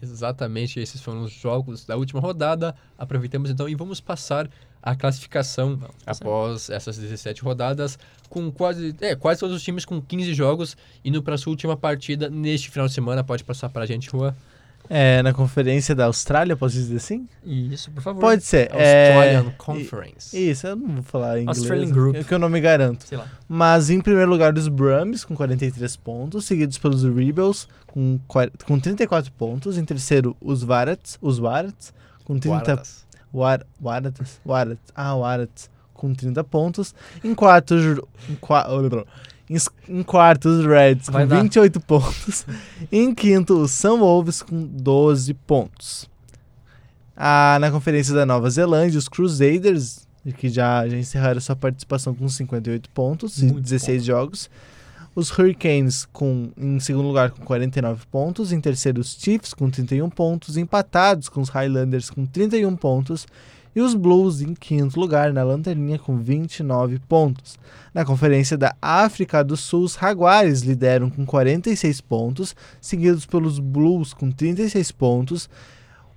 [0.00, 2.74] Exatamente, esses foram os jogos da última rodada.
[2.98, 4.50] Aproveitamos então e vamos passar
[4.82, 6.24] a classificação passar.
[6.24, 11.22] após essas 17 rodadas, com quase, é, quase todos os times com 15 jogos, indo
[11.22, 13.22] para sua última partida neste final de semana.
[13.22, 14.34] Pode passar para a gente, Juan.
[14.90, 17.26] É, na conferência da Austrália, posso dizer assim?
[17.44, 18.20] Isso, por favor.
[18.20, 18.70] Pode ser.
[18.74, 20.50] é, Australian Conference.
[20.50, 21.58] Isso, eu não vou falar em inglês.
[21.58, 22.16] Australian Group.
[22.16, 23.04] é Que eu não me garanto.
[23.06, 23.26] Sei lá.
[23.48, 28.18] Mas em primeiro lugar os Brumbies com 43 pontos, seguidos pelos Rebels com,
[28.66, 29.78] com 34 pontos.
[29.78, 33.06] Em terceiro, os Warats, os Warats com 30 Guaratas.
[33.32, 36.94] War, Waratas, Warats, ah, Warats com 30 pontos.
[37.24, 38.66] Em quarto, os- em, qua-
[39.88, 41.42] em, quarto os Reds Vai com dar.
[41.42, 42.44] 28 pontos.
[42.90, 46.10] em quinto, os Sunwolves com 12 pontos.
[47.16, 50.06] Ah, na conferência da Nova Zelândia, os Crusaders,
[50.38, 54.48] que já, já encerraram sua participação com 58 pontos em Muito 16 jogos.
[55.14, 58.50] Os Hurricanes com, em segundo lugar com 49 pontos.
[58.50, 60.56] Em terceiro, os Chiefs com 31 pontos.
[60.56, 63.26] Empatados com os Highlanders com 31 pontos.
[63.74, 67.58] E os Blues em quinto lugar na lanterninha com 29 pontos.
[67.92, 74.12] Na conferência da África do Sul, os Jaguares lideram com 46 pontos, seguidos pelos Blues
[74.12, 75.48] com 36 pontos.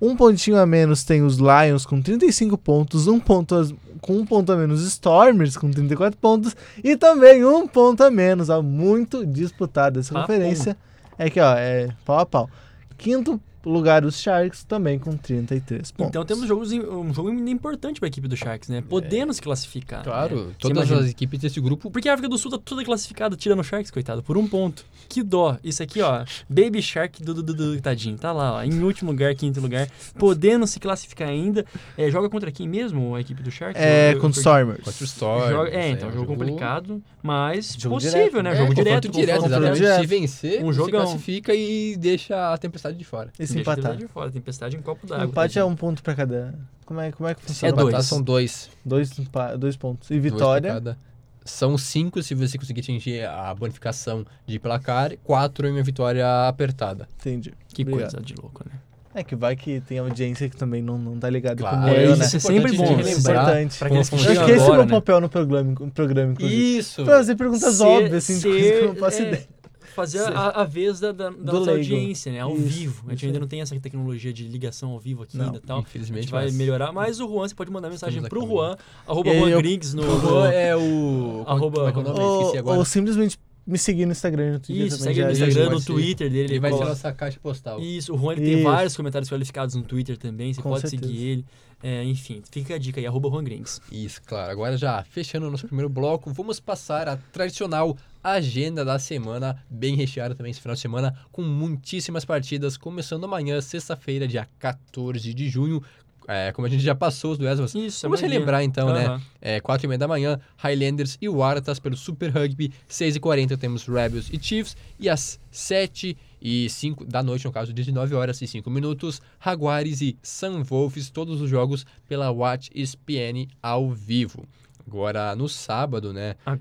[0.01, 3.67] Um pontinho a menos tem os Lions com 35 pontos, um ponto a-
[4.01, 8.12] com um ponto a menos os Stormers com 34 pontos e também um ponto a
[8.12, 10.27] menos, ó, muito disputada essa Papum.
[10.27, 10.77] conferência.
[11.17, 12.49] É que ó, é pau a pau.
[12.97, 16.10] Quinto, lugar os Sharks, também com 33 pontos.
[16.10, 18.84] Então temos jogos, um jogo importante para a equipe do Sharks, né?
[18.88, 20.04] Podendo se classificar.
[20.04, 20.51] Claro, né?
[20.60, 23.63] Todas as equipes desse grupo Porque a África do Sul tá toda classificada, tirando o
[23.63, 24.86] Sharks, coitado, por um ponto.
[25.10, 25.58] Que dó.
[25.63, 29.12] Isso aqui, ó, Baby Shark do, do, do, do tadinho, tá lá, ó, em último
[29.12, 31.65] lugar, quinto lugar, podendo se classificar ainda.
[31.97, 33.82] É, joga contra quem mesmo, a equipe do Sharks?
[33.82, 34.39] É, Eu- eu com perdi.
[34.39, 34.84] Stormers.
[34.84, 35.49] contra o Storm.
[35.49, 38.43] Joga- isso é, então, um jogo complicado, mas Jogo possível, direto.
[38.43, 38.51] né?
[38.51, 39.12] É, jogo confronto direto.
[39.12, 40.01] direto, confronto direto.
[40.01, 41.01] Se vencer, Um se jogão.
[41.01, 43.32] classifica e deixa a tempestade de fora.
[43.39, 43.75] E se empatar.
[43.75, 45.25] tempestade de fora, tempestade em copo d'água.
[45.25, 46.53] Empate é um ponto pra cada.
[46.85, 47.81] Como é, como é que Se funciona?
[47.81, 48.05] É dois.
[48.05, 48.69] são dois.
[48.85, 49.11] Dois,
[49.57, 50.09] dois pontos.
[50.11, 50.73] E vitória.
[50.73, 50.97] cada.
[51.43, 57.07] São cinco se você conseguir atingir a bonificação de placar, quatro em uma vitória apertada.
[57.19, 57.53] Entendi.
[57.67, 58.11] Que Obrigado.
[58.13, 58.79] coisa de louco, né?
[59.17, 62.05] É que vai que tem audiência que também não, não tá ligado Claro, como É,
[62.05, 62.25] eu, isso né?
[62.25, 62.95] é sempre importante bom.
[62.97, 63.77] de isso é importante.
[63.79, 64.99] Pra aqueles que como Eu chegam acho que esse é o agora, meu né?
[65.01, 66.77] papel no programa, no programa inclusive.
[66.79, 67.05] Isso!
[67.05, 69.47] Fazer perguntas Ser- óbvias, assim, de ser- coisas que eu não faço é, ideia.
[69.95, 71.71] Fazer a, a vez da, da, nossa leigo.
[71.93, 72.39] audiência, né?
[72.41, 73.03] Ao Isso, vivo.
[73.08, 75.58] A gente isso ainda não tem essa tecnologia de ligação ao vivo aqui Não, ainda
[75.58, 75.77] e tal.
[75.77, 76.91] A Infelizmente, gente vai mas- melhorar.
[76.91, 78.49] Mas o Juan, você pode mandar mensagem Estamos pro aqui.
[78.49, 78.77] Juan,
[79.08, 80.03] arroba Juan Griggs no...
[80.05, 81.43] O Juan é o.
[81.47, 82.19] Arroba- como é que é o nome?
[82.19, 82.77] Ou, Esqueci agora.
[82.79, 85.15] ou simplesmente me seguir no Instagram e no Twitter Isso, também.
[85.15, 85.49] segue já no.
[85.49, 85.82] Instagram, no.
[85.82, 86.54] Twitter dele.
[86.54, 87.80] Ele vai ser nossa caixa postal.
[87.82, 88.63] Isso, o Juan ele tem Isso.
[88.63, 90.54] vários comentários qualificados no Twitter também.
[90.54, 91.12] Você Com pode certeza.
[91.12, 91.45] seguir ele.
[91.84, 93.43] É, enfim, fica a dica aí, arroba Juan.
[93.91, 94.51] Isso, claro.
[94.51, 99.95] Agora já fechando o nosso primeiro bloco, vamos passar a tradicional agenda da semana, bem
[99.95, 105.47] recheada também esse final de semana, com muitíssimas partidas, começando amanhã, sexta-feira, dia 14 de
[105.47, 105.84] junho.
[106.27, 108.33] É, como a gente já passou os duelos, Isso, vamos amanhã.
[108.33, 109.05] relembrar então, né?
[109.05, 109.21] Aham.
[109.41, 112.71] É, 4 e meia da manhã, Highlanders e Waratahs pelo Super Rugby.
[112.88, 114.75] 6 e 40 temos Rebels e Chiefs.
[114.99, 120.01] E às 7 e 5 da noite, no caso, 19 horas e 5 minutos, Jaguares
[120.01, 124.45] e Sun Wolves, todos os jogos pela Watch ESPN ao vivo.
[124.87, 126.35] Agora, no sábado, né?
[126.45, 126.57] Ah.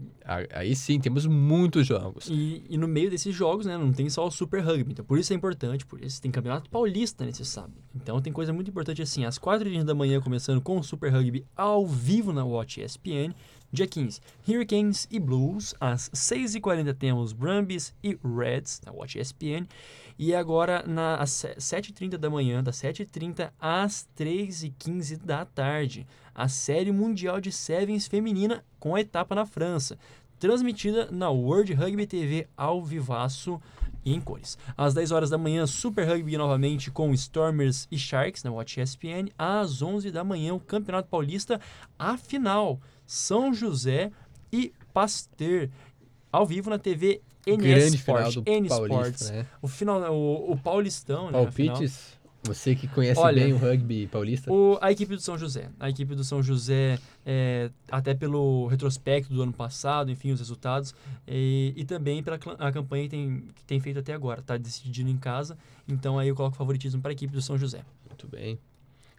[0.55, 2.27] Aí sim, temos muitos jogos.
[2.31, 4.93] E, e no meio desses jogos, né, não tem só o Super Rugby.
[4.93, 7.75] Então, por isso é importante, por isso tem Campeonato Paulista nesse sábado.
[7.95, 11.13] Então, tem coisa muito importante assim, às 4 h da manhã, começando com o Super
[11.13, 13.35] Rugby ao vivo na Watch ESPN.
[13.71, 15.75] Dia 15, Hurricanes e Blues.
[15.81, 19.67] Às 6h40 temos Brumbies e Reds na Watch ESPN.
[20.17, 26.49] E agora, na, às se- 7h30 da manhã, das 7h30 às 3h15 da tarde, a
[26.49, 29.97] Série Mundial de Sevens Feminina com a etapa na França
[30.39, 33.61] transmitida na World Rugby TV ao vivaço
[34.05, 34.59] e em cores.
[34.77, 39.31] Às 10 horas da manhã, Super Rugby novamente com Stormers e Sharks na Watch ESPN.
[39.39, 41.61] Às 11 da manhã, o Campeonato Paulista,
[41.99, 44.13] a final, São José
[44.53, 45.71] e Pasteur,
[46.31, 49.31] ao vivo na TV NS Grande Sport, N Sports.
[49.31, 49.47] né?
[49.63, 51.33] O, final, o, o Paulistão, né?
[51.33, 52.19] Palpites?
[52.45, 54.53] Você que conhece Olha, bem o rugby paulista.
[54.53, 55.69] O- a equipe do São José.
[55.81, 60.95] A equipe do São José, é, até pelo retrospecto do ano passado, enfim, os resultados,
[61.27, 64.41] e, e também pela a campanha que tem, que tem feito até agora.
[64.41, 65.57] Está decidindo em casa,
[65.89, 67.81] então aí eu coloco favoritismo para a equipe do São José.
[68.09, 68.59] Muito bem.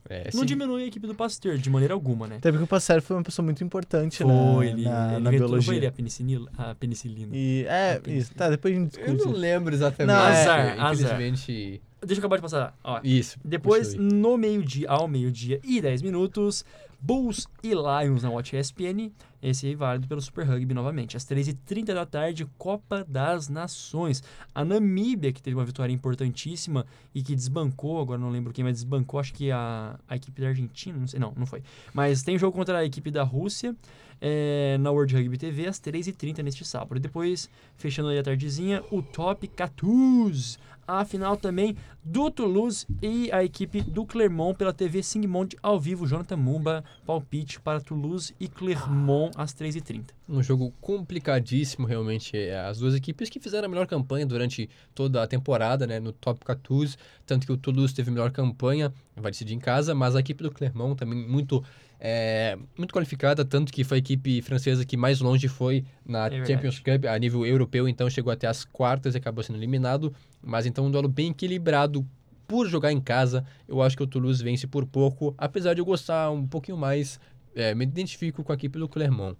[0.07, 2.35] É, Não diminui a equipe do Pasteur, de maneira alguma, né?
[2.35, 5.17] Até porque o Passer foi uma pessoa muito importante Foi, na, ele, na, ele na
[5.29, 5.65] inventou- biologia.
[5.65, 6.45] Foi ele a penicilina.
[6.55, 7.31] A penicilina.
[7.35, 8.17] E, é, Entendi.
[8.19, 8.35] isso.
[8.35, 9.25] Tá, depois a gente Eu discute.
[9.25, 10.15] não lembro exatamente.
[10.15, 10.93] Não, é- Azar, azar.
[10.93, 11.81] Infelizmente.
[12.05, 12.77] Deixa eu acabar de passar.
[12.83, 13.37] Ó, Isso.
[13.43, 16.63] Depois, no meio-dia, ao meio-dia e 10 minutos,
[17.05, 19.11] Bulls e Lions na Watch ESPN.
[19.41, 21.15] Esse aí válido pelo Super Rugby novamente.
[21.15, 24.23] Às 3h30 da tarde, Copa das Nações.
[24.55, 28.73] A Namíbia, que teve uma vitória importantíssima e que desbancou, agora não lembro quem, mas
[28.73, 31.61] desbancou, acho que a, a equipe da Argentina, não sei, não, não foi.
[31.93, 33.75] Mas tem jogo contra a equipe da Rússia
[34.21, 36.97] é, na World Rugby TV às 3h30 neste sábado.
[36.97, 40.57] E depois, fechando aí a tardezinha, o Top 14.
[40.87, 46.05] A final também do Toulouse e a equipe do Clermont pela TV Singmond ao vivo.
[46.05, 50.03] Jonathan Mumba, palpite para Toulouse e Clermont às 3h30.
[50.29, 52.37] Um jogo complicadíssimo, realmente.
[52.37, 55.99] É, As duas equipes que fizeram a melhor campanha durante toda a temporada, né?
[55.99, 56.95] No top 14.
[57.25, 60.43] Tanto que o Toulouse teve a melhor campanha, vai decidir em casa, mas a equipe
[60.43, 61.63] do Clermont também muito,
[61.99, 66.51] é, muito qualificada, tanto que foi a equipe francesa que mais longe foi na verdade.
[66.51, 70.13] Champions Cup a nível europeu, então chegou até as quartas e acabou sendo eliminado.
[70.41, 72.05] Mas então um duelo bem equilibrado
[72.47, 73.45] por jogar em casa.
[73.67, 77.19] Eu acho que o Toulouse vence por pouco, apesar de eu gostar um pouquinho mais.
[77.55, 79.37] é, me identifico com a equipe do Clermont.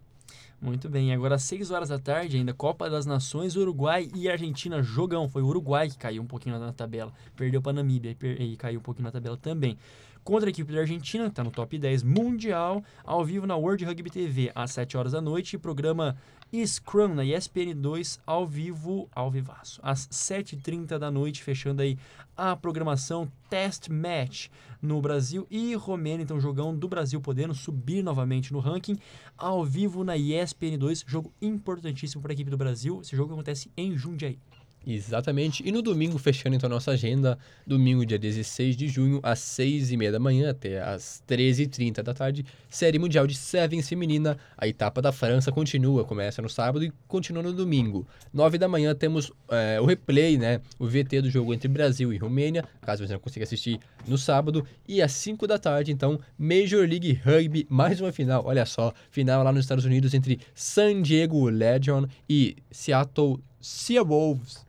[0.61, 4.81] Muito bem, agora às 6 horas da tarde, ainda Copa das Nações, Uruguai e Argentina,
[4.81, 5.27] jogão.
[5.27, 8.57] Foi o Uruguai que caiu um pouquinho na, tabela, perdeu para a Namíbia e, e
[8.57, 9.77] caiu um pouquinho na tabela também.
[10.25, 13.85] Contra a equipe da Argentina, que está no top 10 mundial, ao vivo na World
[13.85, 16.17] Rugby TV, às 7 horas da noite, programa
[16.51, 19.79] Scrum na ESPN 2, ao vivo, ao vivaço.
[19.83, 21.95] Às 7h30 da noite, fechando aí
[22.35, 24.47] a programação Test Match
[24.81, 28.97] no Brasil e Romênia, então jogão do Brasil podendo subir novamente no ranking
[29.37, 32.99] ao vivo na ESPN 2, jogo importantíssimo para a equipe do Brasil.
[32.99, 34.39] Esse jogo acontece em Jundiaí.
[34.85, 35.67] Exatamente.
[35.67, 40.11] E no domingo, fechando então a nossa agenda, domingo, dia 16 de junho, às 6h30
[40.11, 44.37] da manhã até às 13h30 da tarde, Série Mundial de Sevens Feminina.
[44.55, 48.07] A etapa da França continua, começa no sábado e continua no domingo.
[48.31, 50.61] 9 da manhã temos é, o replay, né?
[50.77, 54.65] O VT do jogo entre Brasil e Romênia, caso você não consiga assistir no sábado.
[54.87, 58.43] E às 5 da tarde, então, Major League Rugby, mais uma final.
[58.45, 64.64] Olha só, final lá nos Estados Unidos entre San Diego Legion e Seattle Seawolves.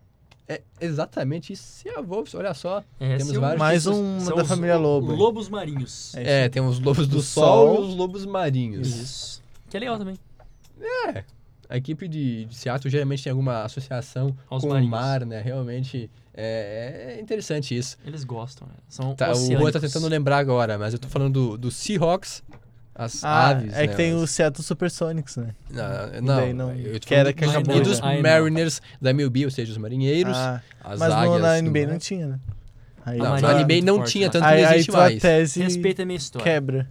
[0.49, 2.83] É exatamente isso, Seawolves, olha só.
[3.01, 3.99] É, Temos vários Mais títulos.
[4.01, 5.13] um são da os família Lobo.
[5.13, 6.15] Lobos marinhos.
[6.15, 6.45] É.
[6.45, 7.85] É, tem os lobos do, Do sol, sol.
[7.85, 8.87] e os lobos marinhos.
[8.89, 9.43] Isso.
[9.69, 10.17] Que é legal também.
[11.69, 14.87] A equipe de, de Seattle geralmente tem alguma associação Aos com marinhos.
[14.89, 15.41] o mar, né?
[15.41, 17.97] Realmente é, é interessante isso.
[18.07, 18.75] Eles gostam, né?
[18.89, 22.45] São Tá, o Juan tá tentando lembrar agora, mas eu tô falando do, do Seahawks,
[22.99, 23.75] as Ah, aves.
[23.75, 25.55] é né, que tem as- o Seattle Supersonics, né?
[25.71, 28.07] Não, não, daí não- eu que era que acabou e dos já.
[28.07, 28.23] Ai, não.
[28.23, 31.35] Mariners da MLB, ou seja, os marinheiros, Ah, as mas águias.
[31.35, 31.93] no, na NBA mar.
[31.93, 32.41] não tinha, né?
[33.05, 34.33] Aí, Não, na é NBA muito não forte tinha, lá.
[34.33, 35.23] tanto que aí, não aí existe mais.
[35.23, 36.45] tese Respeita a minha história.
[36.45, 36.91] quebra.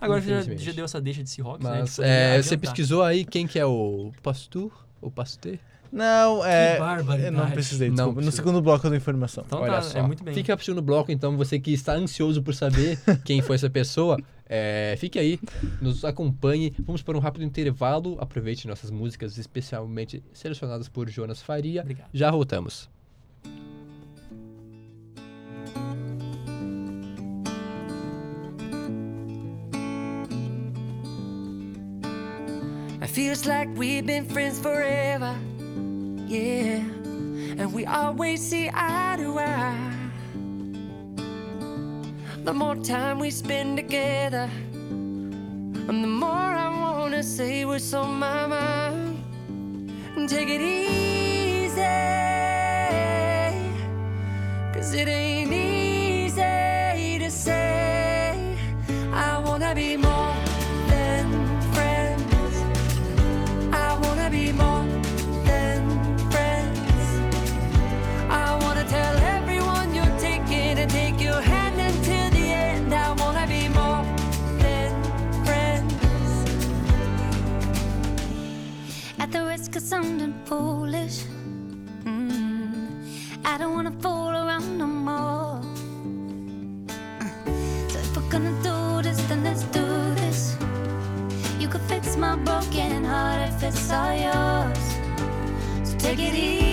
[0.00, 1.78] Agora você já, já deu essa deixa de Seahawks, né?
[1.80, 4.72] Mas Tipo, é, você pesquisou aí quem que é o Pastor?
[5.00, 5.58] O Pasteur?
[5.92, 6.78] Não, é.
[6.78, 7.26] barbaridade.
[7.26, 8.20] Eu não precisei, Não desculpa.
[8.20, 8.44] No precisou.
[8.44, 9.44] segundo bloco da informação.
[9.46, 9.98] Então Olha tá, só.
[9.98, 10.32] é muito bem.
[10.32, 14.16] Fica pro segundo bloco, então, você que está ansioso por saber quem foi essa pessoa,
[14.46, 15.38] é, fique aí,
[15.82, 16.74] nos acompanhe.
[16.80, 18.16] Vamos para um rápido intervalo.
[18.18, 21.82] Aproveite nossas músicas especialmente selecionadas por Jonas Faria.
[21.82, 22.08] Obrigado.
[22.14, 22.88] Já voltamos.
[33.12, 35.36] Feels like we've been friends forever.
[36.32, 36.80] Yeah.
[37.58, 39.92] And we always see eye to eye.
[42.44, 44.48] The more time we spend together,
[44.80, 49.18] and the more I wanna say what's on my mind.
[50.26, 51.82] Take it easy.
[54.72, 57.61] Cause it ain't easy to say.
[79.72, 81.24] Risk of sounding foolish,
[82.04, 83.06] mm,
[83.42, 85.62] I don't wanna fool around no more.
[87.88, 90.58] So if we're gonna do this, then let's do this.
[91.58, 94.84] You could fix my broken heart if it's all yours.
[95.88, 96.71] So take it easy,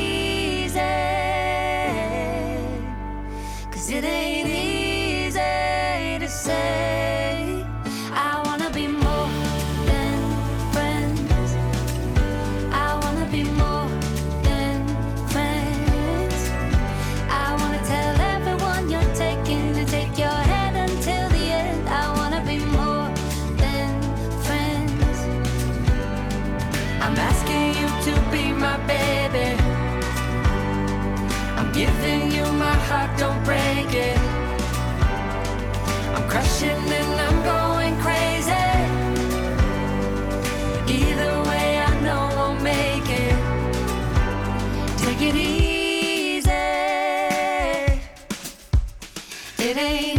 [49.79, 50.18] Friday.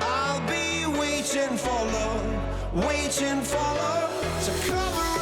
[0.00, 5.15] I'll be waiting for love, waiting for love to come.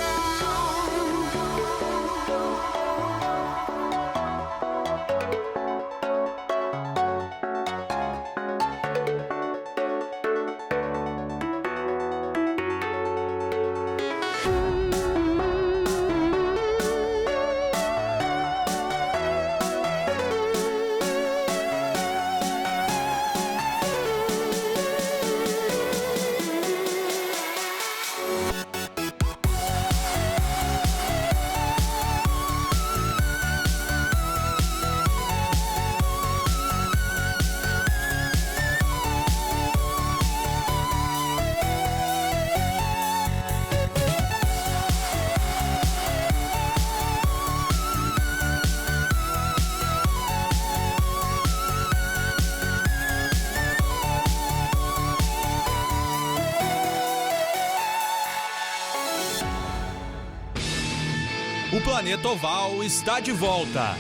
[62.14, 63.96] Planeta oval está de volta.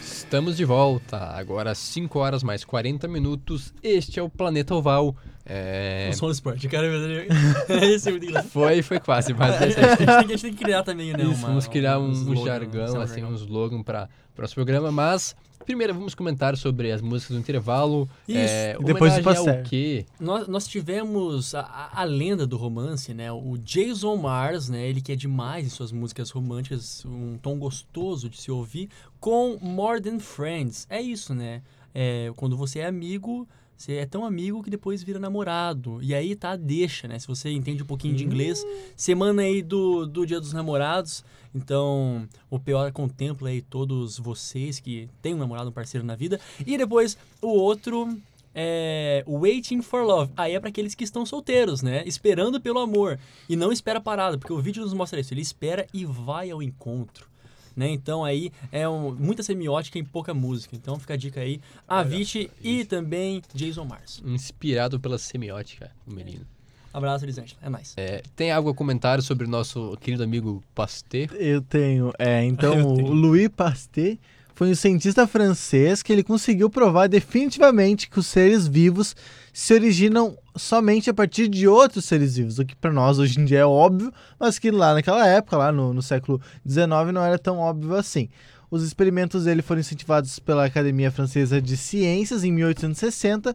[0.00, 3.74] Estamos de volta, agora às 5 horas mais 40 minutos.
[3.82, 5.14] Este é o Planeta Oval.
[5.48, 6.10] É...
[6.10, 6.86] Do esporte, cara.
[7.68, 8.42] É.
[8.42, 11.22] Foi, foi quase, mas A gente, tem que, a gente tem que criar também, né?
[11.22, 13.30] Isso, uma- vamos criar um, slogan, jargão, um assim, jargão.
[13.30, 18.08] um slogan para o nosso programa, mas primeiro vamos comentar sobre as músicas do intervalo.
[18.28, 20.06] Isso, É, e depois do quê?
[20.20, 23.30] Nós, nós tivemos a, a- a lenda do romance, né?
[23.32, 24.86] O Jason Mars, né?
[24.88, 28.88] Ele que é demais em suas músicas românticas, um tom gostoso de se ouvir,
[29.20, 30.86] com More Than Friends.
[30.90, 31.62] É isso, né?
[31.94, 35.98] É, quando você é amigo, você é tão amigo que depois vira namorado.
[36.02, 37.18] E aí tá deixa, né?
[37.18, 38.64] Se você entende um pouquinho de inglês,
[38.96, 41.22] semana aí do, do Dia dos Namorados.
[41.54, 46.40] Então, o PO contempla aí todos vocês que têm um namorado, um parceiro na vida.
[46.66, 48.16] E depois, o outro
[48.54, 50.32] é Waiting for Love.
[50.34, 52.02] Aí é para aqueles que estão solteiros, né?
[52.06, 53.18] Esperando pelo amor.
[53.46, 55.34] E não espera parado, porque o vídeo nos mostra isso.
[55.34, 57.28] Ele espera e vai ao encontro.
[57.76, 57.90] Né?
[57.90, 60.74] Então aí é um- muita semiótica em pouca música.
[60.74, 61.60] Então fica a dica aí.
[61.86, 64.22] Avicii e também Jason Mars.
[64.24, 66.46] Inspirado pela semiótica, o menino.
[66.94, 67.60] Abraço, Elisângela.
[67.62, 67.92] É nóis.
[67.98, 71.28] É, tem algo a comentar sobre o nosso querido amigo Pasteur?
[71.34, 72.10] Eu tenho.
[72.18, 73.08] É, então, Eu tenho.
[73.08, 74.16] o Louis Pasteur
[74.56, 79.14] foi um cientista francês que ele conseguiu provar definitivamente que os seres vivos
[79.52, 83.44] se originam somente a partir de outros seres vivos, o que para nós hoje em
[83.44, 87.38] dia é óbvio, mas que lá naquela época, lá no, no século XIX, não era
[87.38, 88.30] tão óbvio assim.
[88.70, 93.54] Os experimentos dele foram incentivados pela Academia Francesa de Ciências em 1860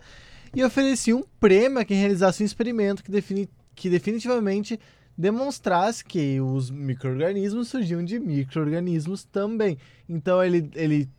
[0.55, 4.79] e ofereciam um prêmio a quem realizasse um experimento que, defini- que definitivamente
[5.17, 9.77] demonstrasse que os micro-organismos surgiam de micro-organismos também.
[10.07, 11.09] Então ele, ele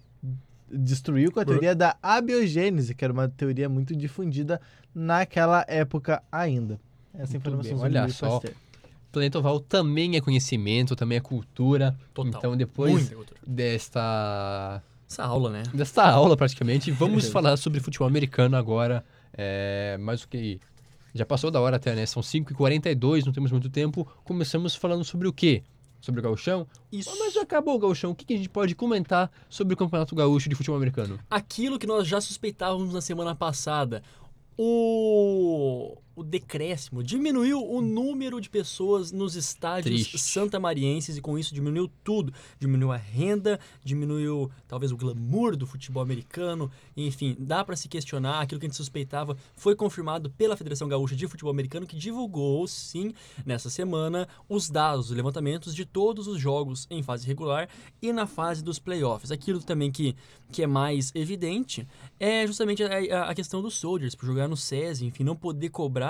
[0.71, 4.61] destruiu com a teoria da abiogênese, que era uma teoria muito difundida
[4.95, 6.81] naquela época ainda.
[7.15, 8.41] Essa Muito informação bem, olha só.
[8.41, 8.55] Pasteur.
[9.13, 11.95] Planeta Oval também é conhecimento, também é cultura.
[12.15, 12.33] Total.
[12.39, 13.41] Então, depois cultura.
[13.47, 15.63] desta Essa aula, né?
[15.75, 19.05] desta aula, praticamente, vamos falar sobre futebol americano agora.
[19.35, 20.59] É, mais o que
[21.15, 22.07] já passou da hora até, né?
[22.07, 24.07] São 5h42, não temos muito tempo.
[24.25, 25.63] Começamos falando sobre o quê?
[26.01, 26.67] Sobre o gauchão?
[26.91, 27.15] Isso.
[27.19, 28.11] Mas já acabou o gauchão.
[28.11, 31.19] O que, que a gente pode comentar sobre o Campeonato Gaúcho de Futebol Americano?
[31.31, 34.03] Aquilo que nós já suspeitávamos na semana passada.
[34.59, 40.19] O, o decréscimo diminuiu o número de pessoas nos estádios Triste.
[40.19, 42.33] santamarienses e com isso diminuiu tudo.
[42.59, 46.71] Diminuiu a renda, diminuiu talvez o glamour do futebol americano.
[46.97, 48.41] Enfim, dá para se questionar.
[48.41, 52.67] Aquilo que a gente suspeitava foi confirmado pela Federação Gaúcha de Futebol Americano, que divulgou,
[52.67, 53.15] sim,
[53.47, 57.69] nessa semana, os dados, os levantamentos de todos os jogos em fase regular
[58.01, 59.31] e na fase dos playoffs.
[59.31, 60.15] Aquilo também que,
[60.51, 61.87] que é mais evidente
[62.21, 66.02] é justamente a, a- questão dos Soldiers, por jogar no SESI, enfim, não poder cobrar.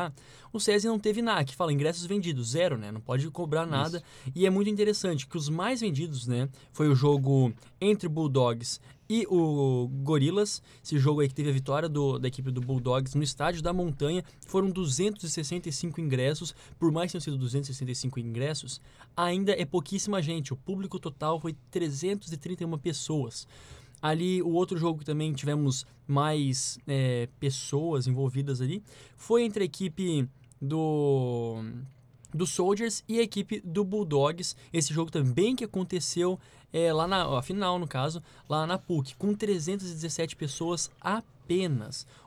[0.53, 2.93] O SESI não teve nada, que fala ingressos vendidos, zero, né?
[2.93, 4.03] Não pode cobrar nada.
[4.35, 6.49] E é muito interessante que os mais vendidos, né?
[6.73, 8.79] Foi o jogo entre Bulldogs
[9.09, 10.63] e o Gorilas.
[10.85, 13.73] Esse jogo aí que teve a vitória do- da equipe do Bulldogs no estádio da
[13.73, 14.23] Montanha.
[14.47, 16.55] Foram 265 ingressos.
[16.79, 18.81] Por mais que tenham sido 265 ingressos,
[19.17, 20.53] ainda é pouquíssima gente.
[20.53, 23.47] O público total foi 331 pessoas.
[24.03, 28.83] Ali, o outro jogo que também tivemos mais é, pessoas envolvidas ali
[29.17, 30.29] foi entre a equipe
[30.61, 31.63] do
[32.35, 34.57] do Soldiers e a equipe do Bulldogs.
[34.73, 36.41] Esse jogo também que aconteceu
[36.73, 41.32] é, lá na a final, no caso, lá na PUC, com 317 pessoas apenas.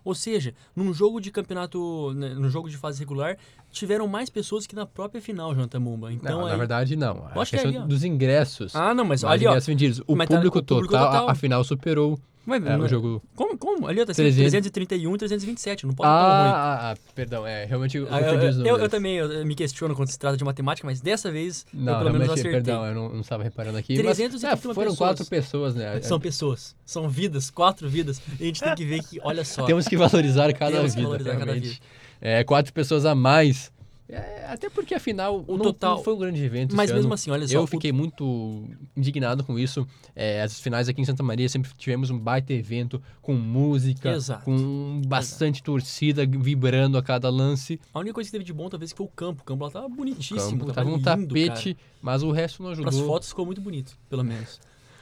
[0.04, 3.38] Ou seja, num jogo de campeonato, né, no jogo de fase regular,
[3.72, 6.14] tiveram mais pessoas que na própria final, Jonathan Mumba.
[6.14, 7.26] Então, não, na aí- verdade, não.
[7.28, 7.88] A Acho que é questão ó.
[7.88, 8.76] dos ingressos.
[8.76, 9.34] Ah, não, mas ó.
[9.36, 10.02] ingressos vendidos.
[10.08, 11.28] O tá- público, o público total, total.
[11.30, 13.24] A, afinal, superou Mas, é, o mas- jogo.
[13.36, 13.58] Como?
[13.58, 13.88] Como?
[13.88, 14.52] Ali tá assim, 300.
[14.52, 16.52] 331 e 327, não pode estar tão ruim.
[16.52, 19.96] Ah, ah, ah, perdão, é, realmente eu Ah, eu, eu- eu- também eu me questiono
[19.96, 22.52] quando se trata de matemática, mas dessa vez Não, eu pelo menos acertei.
[22.52, 23.96] perdão, eu não, não estava reparando aqui.
[23.96, 24.98] 331 mas, é, foram pessoas.
[24.98, 26.02] quatro pessoas, né?
[26.02, 28.22] São pessoas, são vidas, quatro vidas.
[28.40, 29.66] E a gente tem que ver que, olha só.
[29.66, 31.68] Temos que valorizar cada Temos que vida, valorizar cada realmente.
[31.70, 31.80] vida.
[32.22, 33.72] É, quatro pessoas a mais.
[34.08, 37.14] É, até porque, afinal, O não, total- não foi um grande evento Mas mesmo ano.
[37.16, 37.56] assim, olha só.
[37.56, 38.64] Eu o- fiquei muito
[38.96, 39.88] indignado com isso.
[40.16, 44.46] É, as finais aqui em Santa Maria sempre tivemos um baita evento com música, Exato.
[44.46, 47.80] com bastante torcida vibrando a cada lance.
[47.92, 49.42] A única coisa que teve de bom talvez foi o campo.
[49.42, 52.62] O campo lá tava O bonitíssimo, campo tava, tava um lindo, tapete, mas o resto
[52.62, 52.82] não Cara.
[52.82, 52.92] ajudou.
[53.00, 54.60] Pras fotos ficou muito bonito, pelo menos.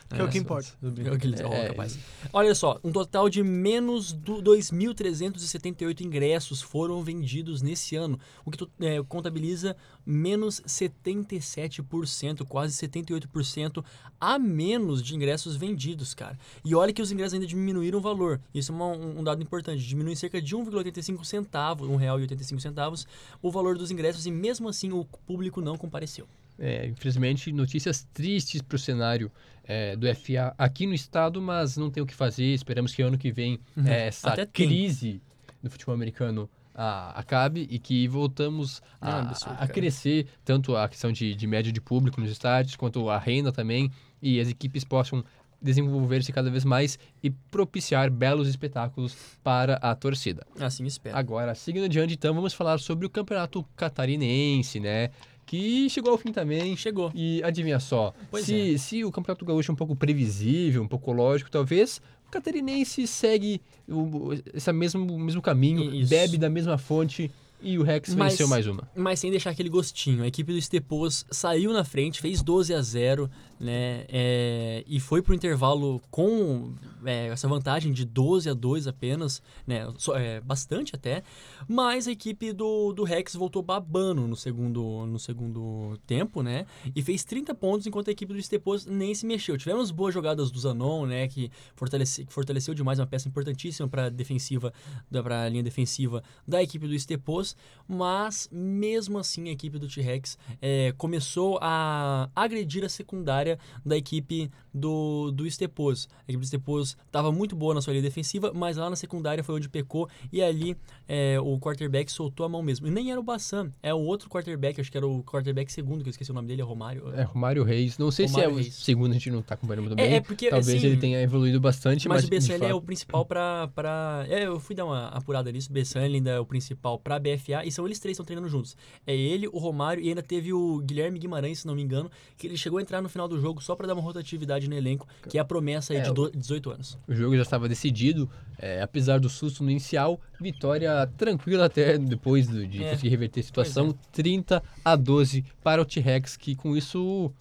[0.10, 0.70] Que é o que só- importa.
[0.84, 1.40] É o que eles...
[1.40, 1.68] É.
[1.70, 1.98] capaz.
[2.32, 8.68] Olha só, um total de menos do 2.378 ingressos foram vendidos nesse ano, o que
[8.82, 9.76] é, contabiliza
[10.06, 13.84] menos 77%, quase 78%
[14.20, 16.38] a menos de ingressos vendidos, cara.
[16.64, 18.40] E olha que os ingressos ainda diminuíram o valor.
[18.54, 19.84] Isso é uma- um, dado importante.
[19.84, 23.08] Diminui cerca de 1,85 centavos, R$ 1,85 centavos,
[23.42, 26.28] o valor dos ingressos e mesmo assim o público não compareceu.
[26.60, 29.32] É, infelizmente, notícias tristes para o cenário
[29.64, 32.54] é, do FA aqui no estado, mas não tem o que fazer.
[32.54, 34.34] Esperamos que ano que vem é, essa Uhum.
[34.34, 34.68] Até tem.
[34.68, 35.22] crise
[35.62, 40.88] do futebol americano ah, acabe e que voltamos É a, absurdo, a crescer, tanto a
[40.90, 43.92] questão de, de média de público nos estádios, quanto a renda também,
[44.22, 45.24] e as equipes possam
[45.62, 50.46] desenvolver-se cada vez mais e propiciar belos espetáculos para a torcida.
[50.60, 51.16] Assim espero.
[51.16, 55.10] Agora, seguindo adiante, então, vamos falar sobre o campeonato catarinense, né?
[55.46, 56.76] Que chegou ao fim também.
[56.76, 57.12] Chegou.
[57.14, 61.12] E adivinha só, Pois se, se o Campeonato Gaúcho é um pouco previsível, um pouco
[61.12, 66.10] lógico, talvez o catarinense segue o, esse mesmo, mesmo caminho, Isso.
[66.10, 67.30] bebe da mesma fonte
[67.62, 68.90] e o Rex Mas- venceu mais uma.
[68.96, 70.24] Mas sem deixar aquele gostinho.
[70.24, 73.30] A equipe do Estepos saiu na frente, fez 12 a 0,
[73.64, 74.06] né?
[74.10, 76.74] é, e foi pro intervalo com
[77.06, 79.92] é, essa vantagem de 12 a 2 apenas, né?
[79.98, 81.24] só- é, bastante até.
[81.68, 86.66] Mas a equipe do, do Rex voltou babando no segundo, no segundo tempo, né?
[86.96, 89.58] E fez 30 pontos, enquanto a equipe do Estepos nem se mexeu.
[89.58, 91.28] Tivemos boas jogadas do Zanon, né?
[91.28, 94.74] Que, fortalece, fortaleceu demais uma peça importantíssima para defensiva,
[95.10, 97.56] para a linha defensiva da equipe do Estepos.
[97.88, 103.53] Mas mesmo assim a equipe do T-Rex é, começou a agredir a secundária
[103.86, 106.08] da equipe do, do Estepos.
[106.22, 109.44] A equipe do Estepos estava muito boa na sua linha defensiva, mas lá na secundária
[109.44, 110.76] foi onde pecou e ali
[111.08, 112.88] é, o quarterback soltou a mão mesmo.
[112.88, 116.02] E nem era o Bassan, é o outro quarterback, acho que era o quarterback segundo,
[116.04, 117.14] que eu esqueci o nome dele, é Romário.
[117.14, 117.98] É, Romário Reis.
[117.98, 118.78] Não sei Romário se é Reis.
[118.78, 120.16] o segundo, a gente não tá acompanhando muito É, bem.
[120.16, 123.26] é porque, Talvez assim, ele tenha evoluído bastante, mas, Mas o ele é o principal
[123.26, 124.26] pra, pra...
[124.30, 125.70] É, eu fui dar uma apurada nisso.
[125.70, 127.66] O Bessan ainda é o principal pra BFA.
[127.66, 128.76] E são eles três que estão treinando juntos.
[129.06, 132.48] É ele, o Romário e ainda teve o Guilherme Guimarães, se não me engano, que
[132.48, 135.08] ele chegou a entrar no final do jogo só pra dar uma rotatividade no elenco,
[135.30, 136.98] que é a promessa aí É, de o- do- 18 anos.
[137.08, 142.48] O jogo já estava decidido, é, apesar do susto no inicial, vitória tranquila até depois
[142.48, 142.92] do- de É.
[142.92, 147.32] conseguir reverter a situação, 30 a 12 para o T-Rex, que com isso,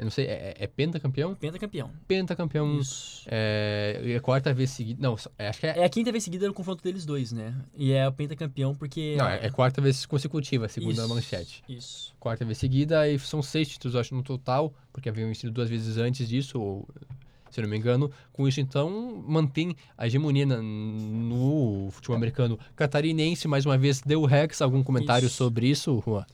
[0.00, 1.34] eu não sei, é, é pentacampeão?
[1.34, 1.90] Pentacampeão.
[2.08, 3.22] Pentacampeão, Isso.
[3.26, 6.24] é, é a quarta vez seguida, não, é, acho que é, É a quinta vez
[6.24, 7.54] seguida no confronto deles dois, né?
[7.76, 9.14] E é o pentacampeão porque...
[9.18, 11.62] não, é, é quarta vez consecutiva, segundo a Isso, manchete.
[11.68, 12.14] Isso.
[12.18, 15.98] Quarta vez seguida, e são seis títulos, acho, no total, porque haviam vencido duas vezes
[15.98, 16.88] antes disso, ou,
[17.50, 18.10] se não me engano.
[18.32, 23.46] Com isso, então, mantém a hegemonia no futebol americano catarinense.
[23.46, 25.36] Mais uma vez, deu Rex algum comentário Isso.
[25.36, 26.24] sobre isso, Juan?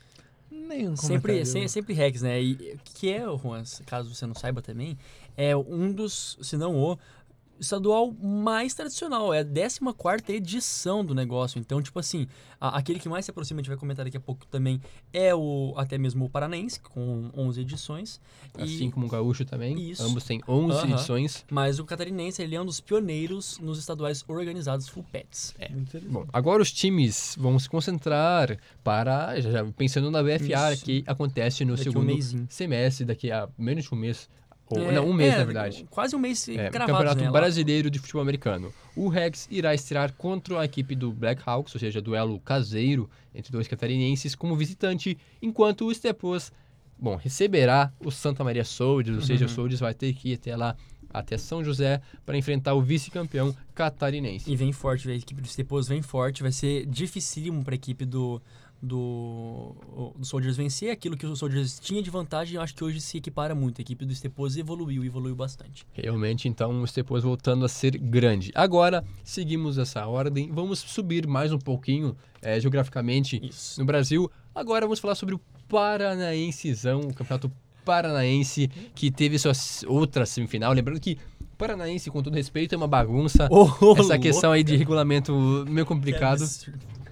[0.67, 1.47] Nenhum Sempre, comentário.
[1.47, 2.41] sem- sempre Rex, né?
[2.41, 4.99] E que é, Juan, caso você não saiba também,
[5.37, 6.99] é um dos, se não o,
[7.61, 9.33] estadual mais tradicional.
[9.33, 11.59] É a 14 edição do negócio.
[11.59, 12.27] Então, tipo assim,
[12.61, 14.81] a- aquele que mais se aproxima, a gente vai comentar daqui a pouco também,
[15.13, 18.21] é o até mesmo o Paranaense, com 11 edições.
[18.59, 19.91] E- Assim como o Gaúcho também.
[19.91, 20.03] Isso.
[20.03, 20.93] Ambos têm 11 Aham.
[20.95, 21.45] edições.
[21.51, 25.55] Mas o catarinense, ele é um dos pioneiros nos estaduais organizados full pets.
[25.59, 25.69] É.
[25.69, 26.13] Muito interessante.
[26.13, 30.85] Bom, agora os times vão se concentrar para, já, já pensando na BFA, Isso.
[30.85, 32.47] que acontece no Daqui um segundo mesinho.
[32.51, 34.29] semestre, daqui a menos de um mês.
[34.69, 35.87] Ou, É, não, um mês, é, na verdade.
[35.91, 37.31] Quase um mês É, Campeonato né.
[37.31, 38.73] Brasileiro de Futebol Americano.
[38.97, 43.69] O Rex irá estrear contra a equipe do Blackhawks, ou seja, duelo caseiro entre dois
[43.69, 46.51] catarinenses como visitante, enquanto o Stepos,
[46.99, 49.51] bom, receberá o Santa Maria Soldiers, ou seja, Uhum.
[49.51, 50.75] o Soldiers vai ter que ir até lá,
[51.13, 54.51] até São José, para enfrentar o vice-campeão catarinense.
[54.51, 58.05] E vem forte, a equipe do Stepos vem forte, vai ser dificílimo para a equipe
[58.05, 58.43] do,
[58.81, 59.75] do,
[60.17, 60.91] do Soldiers vencer.
[60.91, 63.81] Aquilo que o Soldiers tinha de vantagem, eu acho que hoje se equipara muito.
[63.81, 65.87] A equipe do Stepos evoluiu, evoluiu bastante.
[65.93, 68.53] Realmente, então, o Stepos voltando a ser grande.
[68.55, 73.81] Agora, seguimos essa ordem, vamos subir mais um pouquinho eh, geograficamente Isso.
[73.81, 74.31] no Brasil.
[74.55, 77.51] Agora vamos falar sobre o Paranaensezão, o Campeonato
[77.85, 79.53] Paranaense, que teve sua
[79.87, 80.73] outra semifinal.
[80.73, 81.19] Lembrando que
[81.57, 83.49] Paranaense, com todo respeito, é uma bagunça.
[83.99, 86.45] Essa questão aí de regulamento meio complicado.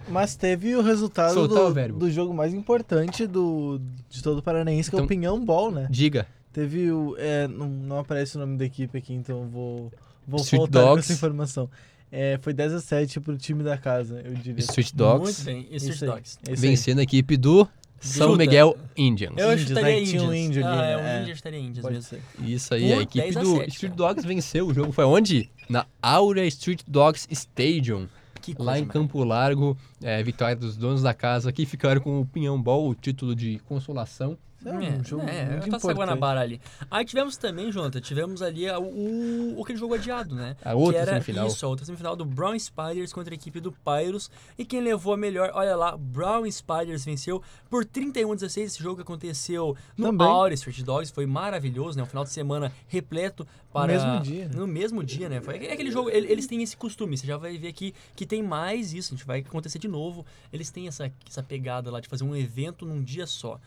[0.09, 3.81] Mas teve o resultado Soltar o do, do jogo mais importante do,
[4.11, 5.87] de todo o Paranaense, que é Então- o Pinhão Ball, né?
[5.91, 7.17] Diga, Teve o.
[7.19, 9.93] é, não, não aparece o nome da equipe aqui, então eu vou,
[10.27, 11.05] vou Street voltar com Dogs.
[11.07, 11.69] essa informação.
[12.13, 14.61] É, foi 10 a 7 pro time da casa, eu diria.
[14.61, 16.39] Street Muito Dogs bem, e Street aí, Dogs.
[16.51, 17.67] vencendo a equipe do
[17.99, 18.39] São Chuta.
[18.39, 19.35] Miguel Indians.
[19.37, 20.47] Eu Índios, chutaria né, que tinha um Indians.
[20.47, 21.03] índio ali, Ah, é, né?
[21.03, 21.21] o É.
[21.23, 22.09] Índia estaria Indians Pode mesmo.
[22.11, 22.23] ser.
[22.45, 24.09] Isso aí, a Por equipe 10 a do 7, Street cara.
[24.15, 24.67] Dogs venceu.
[24.69, 25.51] O jogo foi onde?
[25.69, 28.07] Na Aura Street Dogs Stadium.
[28.45, 28.87] Que coisa, Lá em.
[28.87, 32.95] Campo Largo, é, vitória dos donos da casa que ficaram com o Pinhão Ball, o
[32.95, 34.37] título de consolação.
[34.67, 35.97] É um jogo é, muito Taça importante.
[35.99, 36.59] Guanabara ali.
[36.91, 40.57] Aí tivemos também, Jonathan, tivemos ali a- o, o, aquele jogo adiado, né?
[40.65, 41.47] A outra que era semifinal.
[41.49, 44.31] Isso, a outra semifinal do Brown Spiders contra a equipe do Pyros.
[44.57, 48.73] E quem levou a melhor, olha lá, Brown Spiders venceu por 31 a 16.
[48.73, 50.23] Esse jogo aconteceu no.
[50.23, 52.03] Aura Street Dogs, foi maravilhoso, né?
[52.03, 53.93] Um final de semana repleto para...
[53.93, 54.49] mesmo dia.
[54.49, 55.41] No mesmo dia, né?
[55.41, 58.25] Foi é aquele jogo, ele- eles têm esse costume, você já vai ver aqui que
[58.25, 60.25] tem mais isso, a gente vai acontecer de novo.
[60.53, 63.61] Eles têm essa, essa pegada lá de fazer um evento num dia só.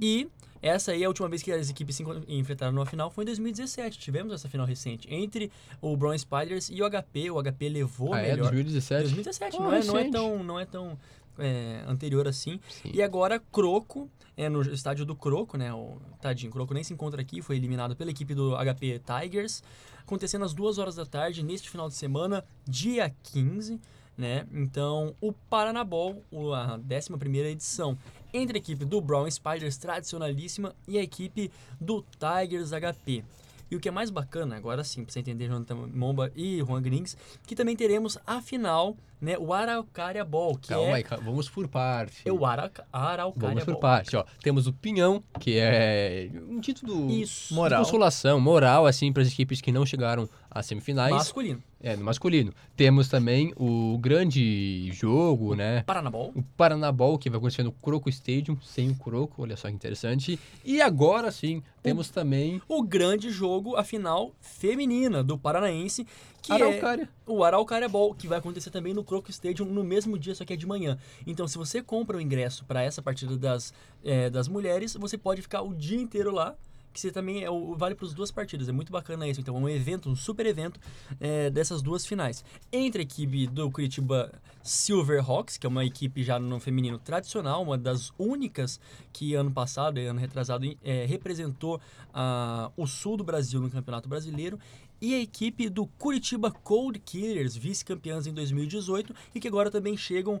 [0.00, 0.28] E
[0.60, 3.98] essa aí, a última vez que as equipes se enfrentaram numa final foi em 2017.
[3.98, 5.50] Tivemos essa final recente entre
[5.80, 7.30] o Brown Spiders e o HP.
[7.30, 8.50] O HP levou ah, a é, melhor.
[8.50, 9.02] 2017.
[9.02, 10.98] 2017, Ah, não, é, não é tão, não é tão
[11.38, 12.60] é, anterior assim.
[12.68, 12.90] Sim.
[12.92, 15.72] E agora Croco, é no estádio do Croco, né?
[15.72, 19.62] O tadinho, Croco nem se encontra aqui, foi eliminado pela equipe do HP Tigers,
[20.00, 23.80] acontecendo às duas horas da tarde neste final de semana, dia 15,
[24.16, 24.46] né?
[24.52, 26.22] Então, o Paranabol,
[26.54, 27.96] a 11ª edição,
[28.32, 33.24] entre a equipe do Brown Spiders tradicionalíssima e a equipe do Tigers HP.
[33.70, 36.80] E o que é mais bacana, agora sim, pra você entender, Jonathan Momba e Juan
[36.80, 37.16] Grings,
[37.46, 41.66] que também teremos a final, né, o Araucária Ball, que Calma é, aí, vamos por
[41.68, 42.22] parte.
[42.24, 43.80] é o Arauca- Araucária Vamos por Ball.
[43.80, 44.24] parte, ó.
[44.42, 47.48] Temos o Pinhão, que é um título Isso.
[47.48, 47.82] de Moral.
[47.82, 51.12] consolação, moral, assim, para as equipes que não chegaram às semifinais.
[51.14, 51.62] Masculino.
[51.80, 52.52] É, no masculino.
[52.76, 55.82] Temos também o grande jogo, né?
[55.86, 56.32] Paranabol.
[56.34, 60.40] O Paranabol, que vai acontecer no Croco Stadium, sem o Croco, olha só que interessante.
[60.64, 66.04] E agora sim, temos também O grande jogo, a final feminina do Paranaense,
[66.42, 67.04] que Araucária.
[67.04, 70.44] é o Araucária Ball, que vai acontecer também no Croco Stadium no mesmo dia, só
[70.44, 70.98] que é de manhã.
[71.26, 73.72] Então, se você compra o ingresso para essa partida das,
[74.04, 76.56] é, das mulheres, você pode ficar o dia inteiro lá.
[76.90, 79.40] Que você também é, vale para as duas partidas, é muito bacana isso.
[79.40, 80.80] Então, é um evento, um super evento
[81.20, 82.42] é, dessas duas finais.
[82.72, 84.32] Entre a equipe do Curitiba
[84.62, 88.80] Silverhawks, que é uma equipe já no feminino tradicional, uma das únicas
[89.12, 91.80] que ano passado, ano retrasado, é, representou
[92.12, 94.58] ah, o sul do Brasil no Campeonato Brasileiro,
[95.00, 100.40] e a equipe do Curitiba Cold Killers, vice-campeãs em 2018 e que agora também chegam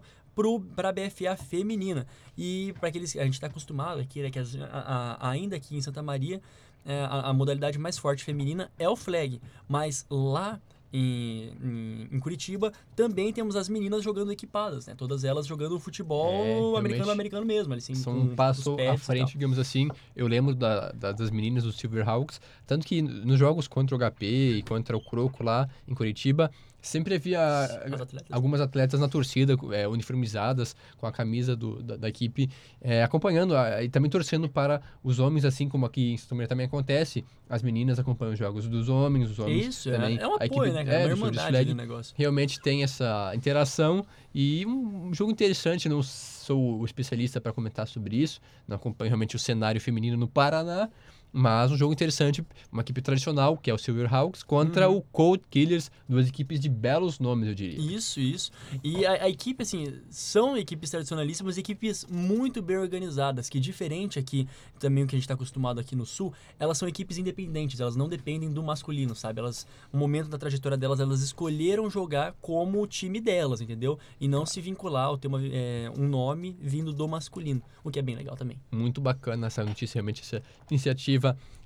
[0.76, 2.06] para a BFA feminina.
[2.36, 5.76] E para aqueles a gente está acostumado aqui, né, que as- a- a- ainda aqui
[5.76, 6.40] em Santa Maria,
[6.86, 10.60] é, a, a modalidade mais forte feminina é o flag, mas lá
[10.92, 14.94] em, em- em Curitiba também temos as meninas jogando equipadas, né?
[14.96, 19.32] Todas elas jogando É, futebol realmente americano-americano mesmo, assim, São com um passo à frente,
[19.32, 19.88] digamos assim.
[20.16, 24.26] Eu lembro da- da- das meninas do Silverhawks, tanto que nos jogos contra o HP
[24.58, 26.50] e contra o Croco lá em Curitiba,
[26.80, 27.70] sempre havia As
[28.00, 28.28] atletas.
[28.30, 32.48] algumas atletas na torcida, é, uniformizadas, com a camisa do- da, da equipe,
[32.80, 36.66] é, acompanhando a- e também torcendo para os homens, assim como aqui em Maria também
[36.66, 37.24] acontece.
[37.48, 40.18] As meninas acompanham os jogos dos homens, os homens Isso, também.
[40.18, 40.96] é, é um apoio, equipe- né, cara?
[40.98, 42.14] É uma do Swedish irmandade Flag do negócio.
[42.16, 44.04] realmente tem essa interação
[44.34, 45.88] e um jogo interessante.
[45.88, 50.28] Não sou o especialista para comentar sobre isso, não acompanho realmente o cenário feminino no
[50.28, 50.88] Paraná,
[51.32, 54.98] mas um jogo interessante, uma equipe tradicional, que é o Silverhawks, contra Uhum.
[54.98, 57.78] o Cold Killers, duas equipes de belos nomes, eu diria.
[57.78, 58.50] Isso, isso.
[58.82, 64.48] E a, a equipe, assim, são equipes tradicionalíssimas, equipes muito bem organizadas, que diferente aqui,
[64.78, 67.96] também o que a gente está acostumado aqui no Sul, elas são equipes independentes, elas
[67.96, 69.40] não dependem do masculino, sabe?
[69.40, 73.98] Elas, no momento da trajetória delas, elas escolheram jogar como o time delas, entendeu?
[74.20, 77.98] E não se vincular ou ter uma, é, um nome vindo do masculino, o que
[77.98, 78.58] é bem legal também.
[78.70, 81.17] Muito bacana essa notícia, realmente, essa iniciativa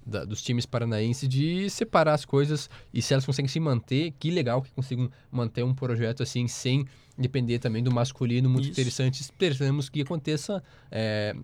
[0.05, 4.31] da- dos times paranaenses de separar as coisas e se elas conseguem se manter, que
[4.31, 6.85] legal que consigam manter um projeto assim sem
[7.17, 8.73] depender também do masculino, muito Isso.
[8.73, 9.21] interessante.
[9.21, 11.37] Esperamos que aconteça, é,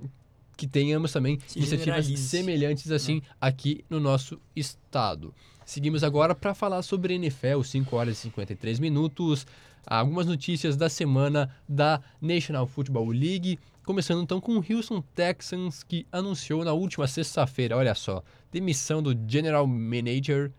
[0.57, 5.33] que tenhamos também Se iniciativas semelhantes assim aqui no nosso estado.
[5.65, 9.47] Seguimos agora para falar sobre NFL, 5 horas e 53 minutos.
[9.91, 13.59] Algumas notícias da semana da National Football League.
[13.84, 18.22] Começando então com o Houston Texans, que anunciou na última sexta-feira, olha só,
[18.53, 20.53] demissão do General Manager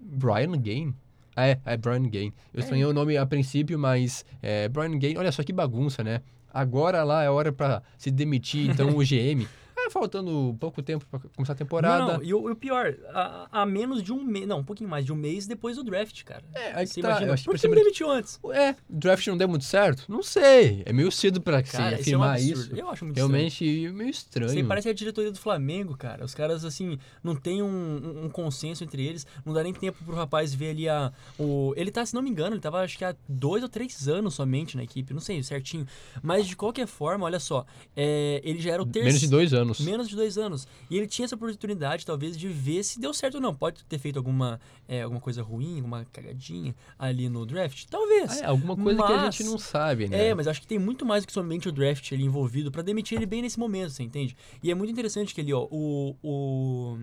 [0.00, 0.94] Brian Gain.
[1.36, 2.32] Ah, é, é Brian Gain.
[2.54, 6.22] Eu estranhei o nome a princípio, mas é, Brian Gain, olha só que bagunça, né?
[6.50, 9.46] Agora lá é hora para se demitir, então o GM.
[9.88, 11.98] Ah, faltando pouco tempo para começar a temporada.
[12.04, 14.64] Não, não, e o, e o pior, a, a menos de um mês, não, um
[14.64, 16.44] pouquinho mais de um mês depois do draft, cara.
[16.54, 18.38] É, aí Você tá, imagina, eu acho por que não demitiu antes?
[18.52, 20.04] É, o draft não deu muito certo?
[20.08, 20.82] Não sei.
[20.86, 22.74] É meio cedo pra se Cara, isso é um afirmar isso.
[22.76, 24.50] Eu acho muito Realmente meio estranho.
[24.50, 26.24] Você parece a diretoria do Flamengo, cara.
[26.24, 29.26] Os caras, assim, não tem um, um- um consenso entre eles.
[29.44, 31.12] Não dá nem tempo pro rapaz ver ali a.
[31.38, 34.08] O, ele tá, se não me engano, ele tava acho que há dois ou três
[34.08, 35.12] anos somente na equipe.
[35.14, 35.86] Não sei certinho.
[36.22, 37.64] Mas de qualquer forma, olha só.
[37.96, 39.06] é, ele já era o terceiro.
[39.06, 39.77] Menos de dois anos.
[39.84, 40.66] Menos de dois anos.
[40.90, 43.54] E ele tinha essa oportunidade, talvez, de ver se deu certo ou não.
[43.54, 47.84] Pode ter feito alguma, é, alguma coisa ruim, alguma cagadinha ali no draft?
[47.90, 48.38] Talvez.
[48.38, 50.28] Ah, é, alguma coisa que a Mas- gente não sabe, né?
[50.28, 52.82] É, mas acho que tem muito mais do que somente o draft ali envolvido pra
[52.82, 54.36] demitir ele bem nesse momento, você entende?
[54.62, 56.14] E é muito interessante que ali, ó, o.
[56.22, 56.98] O,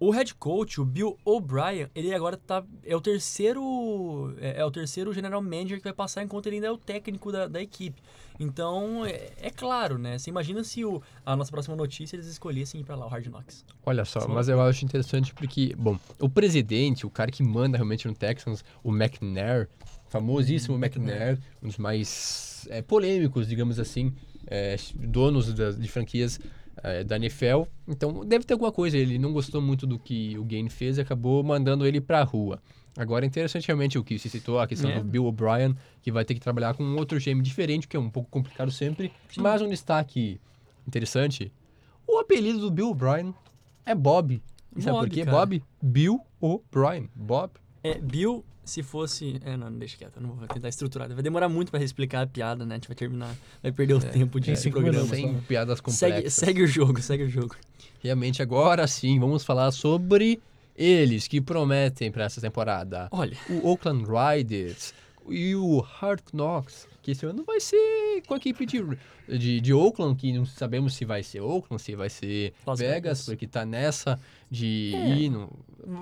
[0.00, 2.64] o head coach, o Bill O'Brien, ele agora tá.
[2.84, 4.34] É o terceiro.
[4.40, 7.30] É, é o terceiro general manager que vai passar enquanto ele ainda é o técnico
[7.30, 8.02] da, da equipe.
[8.42, 10.18] Então, é, é claro, né?
[10.18, 13.26] Você imagina se o, a nossa próxima notícia eles escolhessem ir pra lá, o Hard
[13.26, 13.64] Knocks.
[13.86, 14.32] Olha só, Sim.
[14.32, 18.64] mas eu acho interessante porque, bom, o presidente, o cara que manda realmente no Texans,
[18.82, 19.68] o McNair,
[20.08, 24.12] famosíssimo McNair, um dos mais é, polêmicos, digamos assim,
[24.46, 26.40] é, donos das, de franquias
[26.82, 27.62] é, da NFL.
[27.86, 28.98] Então, deve ter alguma coisa.
[28.98, 32.60] Ele não gostou muito do que o Gain fez e acabou mandando ele pra rua.
[32.96, 34.98] Agora, é interessante realmente o que se citou, a questão É.
[34.98, 38.00] do Bill O'Brien, que vai ter que trabalhar com um outro GM diferente, que é
[38.00, 39.10] um pouco complicado sempre.
[39.36, 40.38] Mas um destaque
[40.86, 41.50] interessante,
[42.06, 43.34] o apelido do Bill O'Brien
[43.86, 44.42] é Bob.
[44.76, 45.24] E sabe Bob, por quê?
[45.24, 45.36] cara.
[45.38, 45.62] Bob?
[45.80, 47.08] Bill O'Brien.
[47.14, 47.52] Bob.
[47.82, 49.40] É, Bill, se fosse.
[49.44, 51.08] É, não, deixa quieto, não vou tentar estruturar.
[51.12, 52.74] Vai demorar muito pra explicar a piada, né?
[52.74, 53.34] A gente vai terminar.
[53.62, 55.06] Vai perder o tempo de é, esse programa.
[55.06, 56.34] Sem piadas Segue, complexas.
[56.34, 57.56] segue o jogo, segue o jogo.
[58.00, 60.40] Realmente, agora sim, vamos falar sobre
[60.76, 63.08] eles que prometem para essa temporada.
[63.10, 64.94] Olha, O Oakland Riders
[65.28, 68.84] e o Hard Knocks, que esse ano vai ser com a equipe de,
[69.28, 72.94] de, de Oakland, que não sabemos se vai ser Oakland, se vai ser Las Vegas,
[73.02, 73.24] Vegas.
[73.26, 74.18] porque tá nessa
[74.50, 75.08] de É.
[75.16, 75.30] ir.
[75.30, 75.48] No,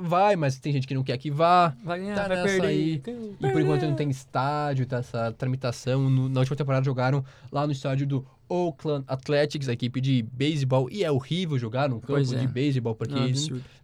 [0.02, 1.74] vai, mas tem gente que não quer que vá.
[1.84, 2.66] vai ganhar, Tá vai perder.
[2.66, 3.02] aí.
[3.40, 6.08] E por enquanto não tem estádio, tá essa tramitação.
[6.08, 10.90] No- na última temporada jogaram lá no estádio do Oakland Athletics, a equipe de beisebol,
[10.90, 12.38] e é horrível jogar num campo é.
[12.38, 13.14] de beisebol, porque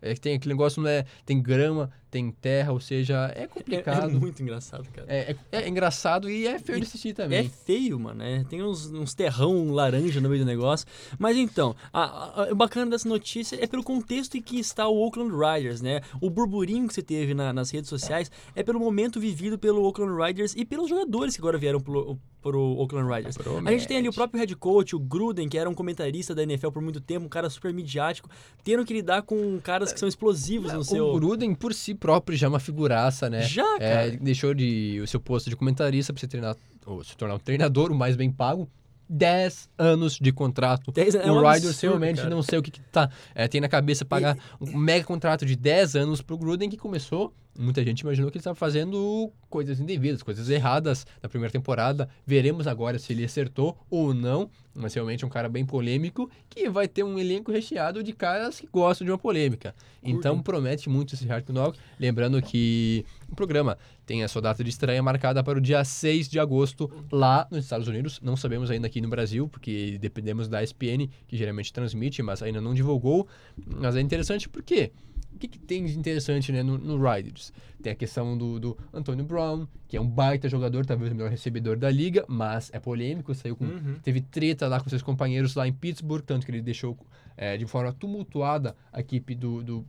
[0.02, 3.46] É é, tem aquele negócio, não é, tem grama, tem terra, ou seja, é É,
[3.46, 4.11] complicado.
[4.11, 5.07] é muito engraçado, cara.
[5.11, 7.48] É, é- é engraçado e é feio de assistir É também.
[7.48, 8.22] feio, mano.
[8.22, 8.44] é.
[8.44, 10.86] Tem uns, uns terrão laranja no meio do negócio.
[11.18, 14.96] Mas então, a- a- o bacana dessa notícia é pelo contexto em que está o
[14.96, 16.00] Oakland Riders, né?
[16.20, 20.16] O burburinho que você teve na- nas redes sociais é pelo momento vivido pelo Oakland
[20.22, 23.36] Riders e pelos jogadores que agora vieram pro, pro Oakland Riders.
[23.66, 26.42] A gente tem ali o próprio head coach, o Gruden, que era um comentarista da
[26.44, 28.28] NFL por muito tempo, um cara super midiático,
[28.62, 31.09] tendo que lidar com caras que são explosivos no seu...
[31.09, 33.42] O Gruden, por si próprio, já é uma figuraça, né?
[33.42, 34.07] Já, É, cara.
[34.09, 37.38] ele deixou de, o seu posto de comentarista pra você treinar, ou se tornar um
[37.38, 38.68] treinador, o mais bem pago.
[39.09, 40.90] 10 anos de contrato.
[40.90, 42.28] Dez- é o um Riders absurdo, realmente cara.
[42.30, 43.09] não sei o que, que tá.
[43.36, 47.32] é, tem na cabeça pagar um mega contrato de 10 anos pro Gruden que começou.
[47.59, 52.09] Muita gente imaginou que ele estava fazendo coisas indevidas, coisas erradas na primeira temporada.
[52.26, 54.50] Veremos agora se ele acertou ou não.
[54.74, 58.61] Mas realmente é um cara bem polêmico que vai ter um elenco recheado de caras
[58.61, 59.74] que gostam de uma polêmica.
[60.02, 61.78] Então promete muito esse Hard Knock.
[61.98, 66.28] Lembrando que o programa tem a sua data de estreia marcada para o dia 6
[66.28, 68.20] de agosto lá nos Estados Unidos.
[68.22, 72.61] Não sabemos ainda aqui no Brasil, porque dependemos da ESPN, que geralmente transmite, mas ainda
[72.61, 73.26] não divulgou.
[73.57, 74.92] Mas é interessante porque
[75.37, 77.53] o que, que tem de interessante né, no, no Riders?
[77.82, 81.30] Tem a questão do, do Antonio Brown, que é um baita jogador, talvez o melhor
[81.30, 83.66] recebedor da liga, mas é polêmico, saiu com,
[84.03, 86.97] teve treta lá com seus companheiros lá em Pittsburgh, tanto que ele deixou
[87.37, 89.87] é, de forma tumultuada a equipe do, do,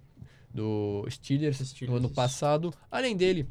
[0.54, 2.74] do Steelers, Steelers, no ano passado.
[2.92, 3.48] Além dele,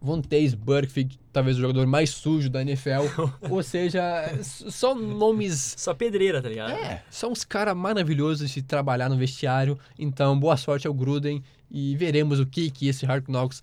[0.00, 3.06] Vontaze Burkfield, talvez o jogador mais sujo da NFL,
[3.50, 4.02] ou seja,
[4.42, 6.70] só nomes Só pedreira, tá ligado?
[6.72, 9.78] é, são uns caras maravilhosos de se trabalhar no vestiário.
[9.98, 13.62] Então, boa sorte ao Gruden e veremos o que, que esse Hard Knocks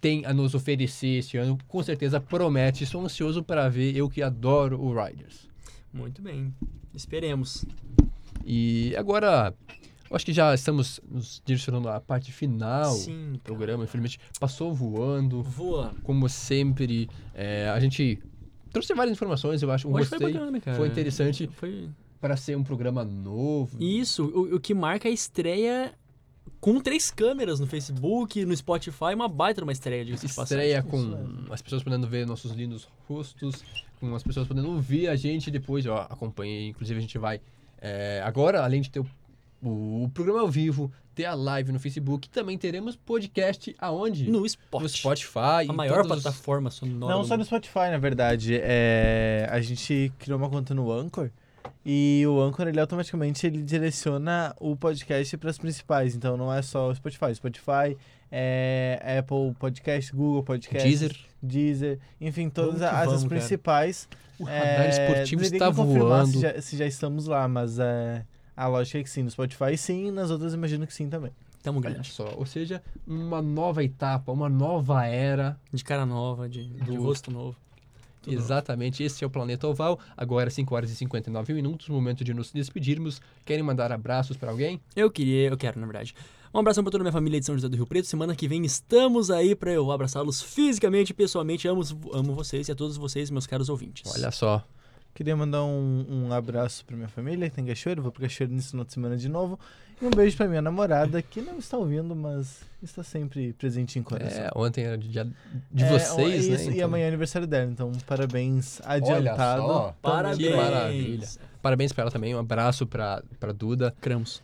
[0.00, 1.56] tem a nos oferecer esse ano.
[1.66, 2.84] Com certeza promete.
[2.84, 5.48] Estou ansioso para ver, eu que adoro o Riders.
[5.92, 6.52] Muito bem.
[6.92, 7.64] Esperemos.
[8.44, 9.54] E agora,
[10.10, 13.84] eu acho que já estamos nos direcionando à parte final Sim, do programa.
[13.84, 15.42] Infelizmente, passou voando.
[15.42, 15.94] Voa.
[16.02, 18.18] Como sempre, é, a gente
[18.70, 19.88] trouxe várias informações, eu acho.
[19.88, 20.34] Eu Hoje foi gostei.
[20.34, 20.76] bacana, cara.
[20.76, 21.88] Foi interessante Foi...
[22.20, 23.82] para ser um programa novo.
[23.82, 25.94] Isso, o, o que marca a estreia
[26.60, 31.14] com três câmeras no Facebook, no Spotify, uma baita uma estreia, de estreia com
[31.50, 33.62] as pessoas podendo ver nossos lindos rostos,
[34.00, 37.40] com as pessoas podendo ouvir a gente depois, ó, acompanhe, inclusive a gente vai
[37.78, 39.06] é, agora, além de ter o,
[39.64, 44.30] o, o programa ao vivo, ter a live no Facebook, também teremos podcast aonde?
[44.30, 44.82] No Spot.
[44.82, 45.66] No Spotify.
[45.68, 47.14] A maior todos os- plataforma sonora.
[47.14, 47.44] Não só no.
[47.44, 48.58] Spotify, na verdade.
[48.60, 51.30] É, a gente criou uma conta no Anchor.
[51.86, 56.14] E o Anchor, ele automaticamente ele direciona o podcast para as principais.
[56.14, 57.34] Então não é só o Spotify.
[57.34, 57.96] Spotify,
[58.32, 61.16] é, Apple Podcast, Google Podcast, Deezer.
[61.42, 63.28] Deezer, enfim, todas Vamos as, vamos, cara.
[63.28, 64.08] principais.
[64.38, 66.32] O radar esportivo teria está voando.
[66.32, 68.24] Se já, se já estamos lá, mas é,
[68.56, 69.22] a lógica é que sim.
[69.22, 71.30] No Spotify sim, nas outras imagino que sim também.
[71.62, 72.10] Tamo Olha grande.
[72.12, 75.58] só, ou seja, uma nova etapa, uma nova era.
[75.72, 77.56] De cara nova, de, de Do- rosto novo.
[78.20, 79.98] Tudo Exatamente, esse é o Planeta Oval.
[80.16, 83.20] Agora 5 horas e 59 minutos, momento de nos despedirmos.
[83.44, 84.80] Querem mandar abraços para alguém?
[84.96, 86.14] Eu queria, eu quero, na verdade.
[86.52, 88.06] Um abração pra toda a minha família de São José do Rio Preto.
[88.06, 91.66] Semana que vem estamos aí pra eu abraçá-los fisicamente e pessoalmente.
[91.68, 91.82] Amo,
[92.14, 94.10] amo vocês e a todos vocês, meus caros ouvintes.
[94.14, 94.62] Olha só,
[95.14, 98.02] Queria mandar um, um abraço pra minha família, que tem cachoeiro.
[98.02, 99.58] Vou pro cachoeiro nesse final de semana de novo.
[100.02, 104.02] E um beijo pra minha namorada, que não está ouvindo, mas está sempre presente em
[104.02, 104.42] coração.
[104.44, 105.24] é, ontem era dia
[105.70, 106.54] de É, vocês, né?
[106.56, 109.62] isso, E Então, amanhã é aniversário dela, então parabéns adiantado.
[109.62, 109.94] só.
[110.02, 110.38] Parabéns.
[110.38, 111.28] Que maravilha.
[111.62, 113.94] Parabéns para ela também, um abraço para para Duda.
[114.00, 114.42] Cramos.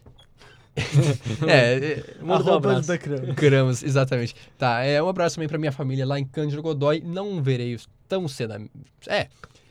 [1.49, 2.87] É, é, Manda um abraço.
[2.89, 3.35] da Crama.
[3.35, 4.35] Gramos, exatamente.
[4.57, 7.03] Tá, é um abraço também pra minha família lá em Cândido Godói.
[7.05, 8.55] Não verei os tão cedo.
[9.09, 9.27] É,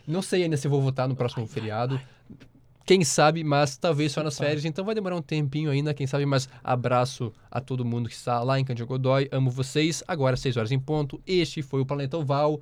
[0.09, 1.99] não sei ainda se vou votar no próximo feriado.
[2.85, 6.25] Quem sabe, mas talvez só nas férias, então vai demorar um tempinho ainda, quem sabe,
[6.25, 9.29] mas abraço a todo mundo que está lá em Cândido Godói.
[9.31, 10.03] Amo vocês.
[10.07, 11.21] Agora, 6 horas em ponto.
[11.27, 12.59] Este foi o Planeta Oval.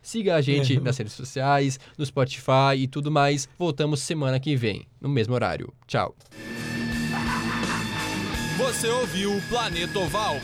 [0.00, 3.48] Siga a gente nas redes sociais, no Spotify e tudo mais.
[3.58, 5.74] Voltamos semana que vem, no mesmo horário.
[5.88, 6.14] Tchau.
[8.56, 10.36] Você ouviu o Planeta Oval.